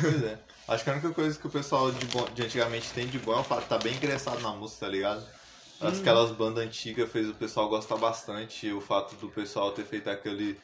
[0.00, 0.38] Pois é.
[0.68, 3.32] Acho que a única coisa que o pessoal de, bom- de antigamente tem de bom
[3.34, 5.24] é o fato de estar bem ingressado na música, tá ligado?
[5.80, 5.88] Hum.
[5.88, 8.70] Aquelas bandas antigas fez o pessoal gostar bastante.
[8.72, 10.58] O fato do pessoal ter feito aquele.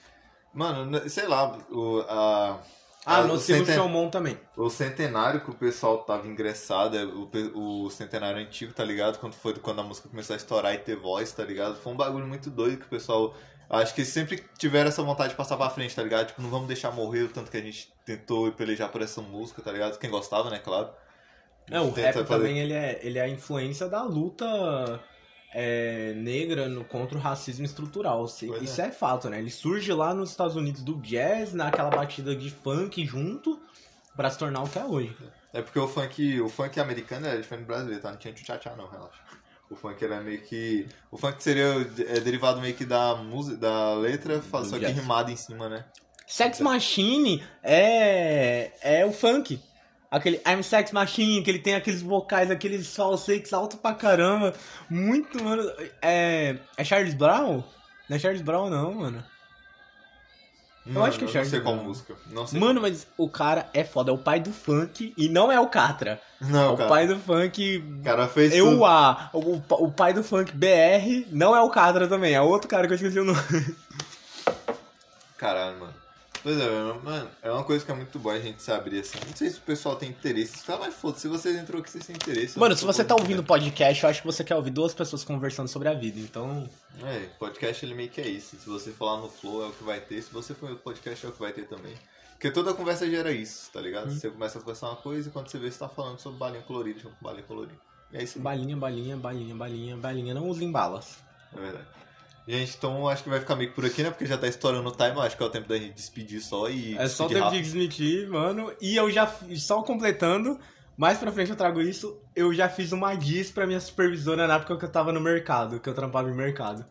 [0.52, 2.58] Mano, sei lá, o, a.
[3.04, 4.38] Ah, a- no o, Silvio centen- Showmon também.
[4.56, 9.18] o centenário que o pessoal tava ingressado, é o, o centenário antigo, tá ligado?
[9.18, 11.76] Quando foi quando a música começou a estourar e ter voz, tá ligado?
[11.76, 13.34] Foi um bagulho muito doido que o pessoal.
[13.68, 16.26] Acho que sempre tiveram essa vontade de passar pra frente, tá ligado?
[16.28, 19.62] Tipo, não vamos deixar morrer o tanto que a gente tentou pelejar por essa música,
[19.62, 19.98] tá ligado?
[19.98, 20.90] Quem gostava, né, claro.
[21.70, 25.00] É, o rap fazer- também, ele é, ele é a influência da luta
[25.54, 28.26] é, negra no, contra o racismo estrutural.
[28.28, 28.90] Se- Pois Isso é.
[28.90, 29.38] fato, né?
[29.38, 33.60] Ele surge lá nos Estados Unidos do jazz, naquela batida de funk junto,
[34.16, 35.16] pra se tornar o que é hoje.
[35.52, 38.10] É porque o funk, o funk americano é diferente do brasileiro, tá?
[38.10, 39.20] Não tinha tchá não, relaxa.
[39.70, 40.86] O funk era meio que.
[41.10, 41.64] O funk seria
[42.06, 45.84] é, derivado meio que da música, da letra, só que rimado em cima, né?
[46.26, 49.60] Sex Machine é, é o funk.
[50.12, 54.52] Aquele I'm Sex Machine, que ele tem aqueles vocais, aqueles falsetes alto pra caramba.
[54.90, 55.62] Muito, mano.
[56.02, 57.64] É, é Charles Brown?
[58.10, 59.24] Não é Charles Brown, não, mano.
[60.84, 61.86] Mano, acho que é eu não Charles sei qual Brown.
[61.88, 62.14] música.
[62.30, 62.60] Não sei.
[62.60, 65.68] Mano, mas o cara é foda, é o pai do funk e não é o
[65.68, 66.20] Catra.
[66.40, 66.50] qual.
[66.50, 66.88] É Não, o cara.
[66.90, 67.78] pai do funk.
[67.78, 68.84] O cara fez Eu.
[68.84, 69.30] A.
[69.32, 72.92] O, o pai do funk BR não é o Catra também, é outro cara que
[72.92, 73.38] eu esqueci o nome.
[75.38, 75.81] Caralho.
[76.42, 76.68] Pois é,
[77.04, 79.18] mano, é uma coisa que é muito boa a gente se abrir assim.
[79.28, 80.64] Não sei se o pessoal tem interesse.
[80.64, 82.58] Tá, mas foda se vocês entrou aqui, vocês têm interesse.
[82.58, 85.68] Mano, se você tá ouvindo podcast, eu acho que você quer ouvir duas pessoas conversando
[85.68, 86.68] sobre a vida, então.
[87.04, 88.56] É, podcast ele meio que é isso.
[88.56, 91.24] Se você falar no flow é o que vai ter, se você for no podcast
[91.24, 91.94] é o que vai ter também.
[92.32, 94.08] Porque toda conversa gera isso, tá ligado?
[94.08, 94.10] Hum.
[94.10, 96.62] Você começa a conversar uma coisa e quando você vê, você tá falando sobre balinha
[96.62, 97.78] colorida com balinha colorida.
[98.12, 101.18] É isso aí, Balinha, balinha, balinha, balinha, balinha, não usem balas.
[101.56, 101.86] é verdade.
[102.46, 104.10] Gente, então acho que vai ficar meio que por aqui, né?
[104.10, 106.68] Porque já tá estourando o time, acho que é o tempo da gente despedir só
[106.68, 106.96] e.
[106.98, 107.62] É só o tempo de rápido.
[107.62, 108.72] desmentir, mano.
[108.80, 110.58] E eu já, só completando,
[110.96, 114.56] mais pra frente eu trago isso, eu já fiz uma diss pra minha supervisora na
[114.56, 116.84] época que eu tava no mercado, que eu trampava em mercado.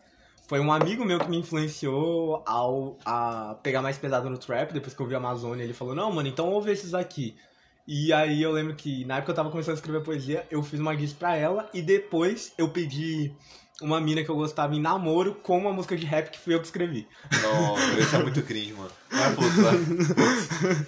[0.48, 4.94] Foi um amigo meu que me influenciou ao, a pegar mais pesado no trap, depois
[4.94, 7.36] que eu vi a Amazônia, ele falou, não, mano, então ouve esses aqui.
[7.86, 10.78] E aí eu lembro que na época eu tava começando a escrever poesia, eu fiz
[10.78, 13.34] uma diss pra ela e depois eu pedi
[13.82, 16.60] uma mina que eu gostava em namoro com uma música de rap que fui eu
[16.60, 17.06] que escrevi.
[17.42, 18.90] Não, esse é muito cringe, mano.
[19.10, 20.86] Vai, vai.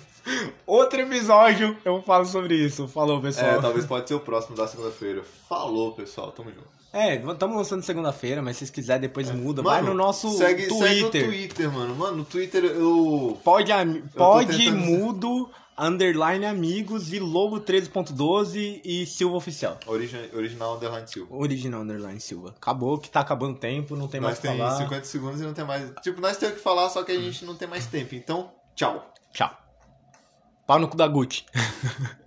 [0.66, 2.88] Outro episódio eu falo sobre isso.
[2.88, 3.58] Falou, pessoal.
[3.58, 5.22] É, talvez pode ser o próximo da segunda-feira.
[5.48, 6.32] Falou, pessoal.
[6.32, 6.83] Tamo junto.
[6.94, 9.62] É, estamos lançando segunda-feira, mas se vocês quiserem depois muda.
[9.62, 10.74] Vai Mano, no nosso segue, Segue
[11.04, 11.24] o Twitter.
[11.28, 11.94] Twitter, mano.
[11.96, 13.38] Mano, no Twitter eu.
[13.42, 19.76] Pode, ami- pode tentando- mudo, underline amigos e logo 13.12 e Silva Oficial.
[19.88, 21.34] Origi original Underline Silva.
[21.34, 22.50] Original underline Silva.
[22.56, 24.78] Acabou, que tá acabando o tempo, não tem mais Nós o que tem falar.
[24.78, 25.90] 50 segundos e não tem mais.
[26.00, 28.14] Tipo, nós temos que falar, só que a gente não tem mais tempo.
[28.14, 29.12] Então, tchau.
[29.32, 29.50] Tchau.
[30.66, 31.44] Pau no cu da Gucci.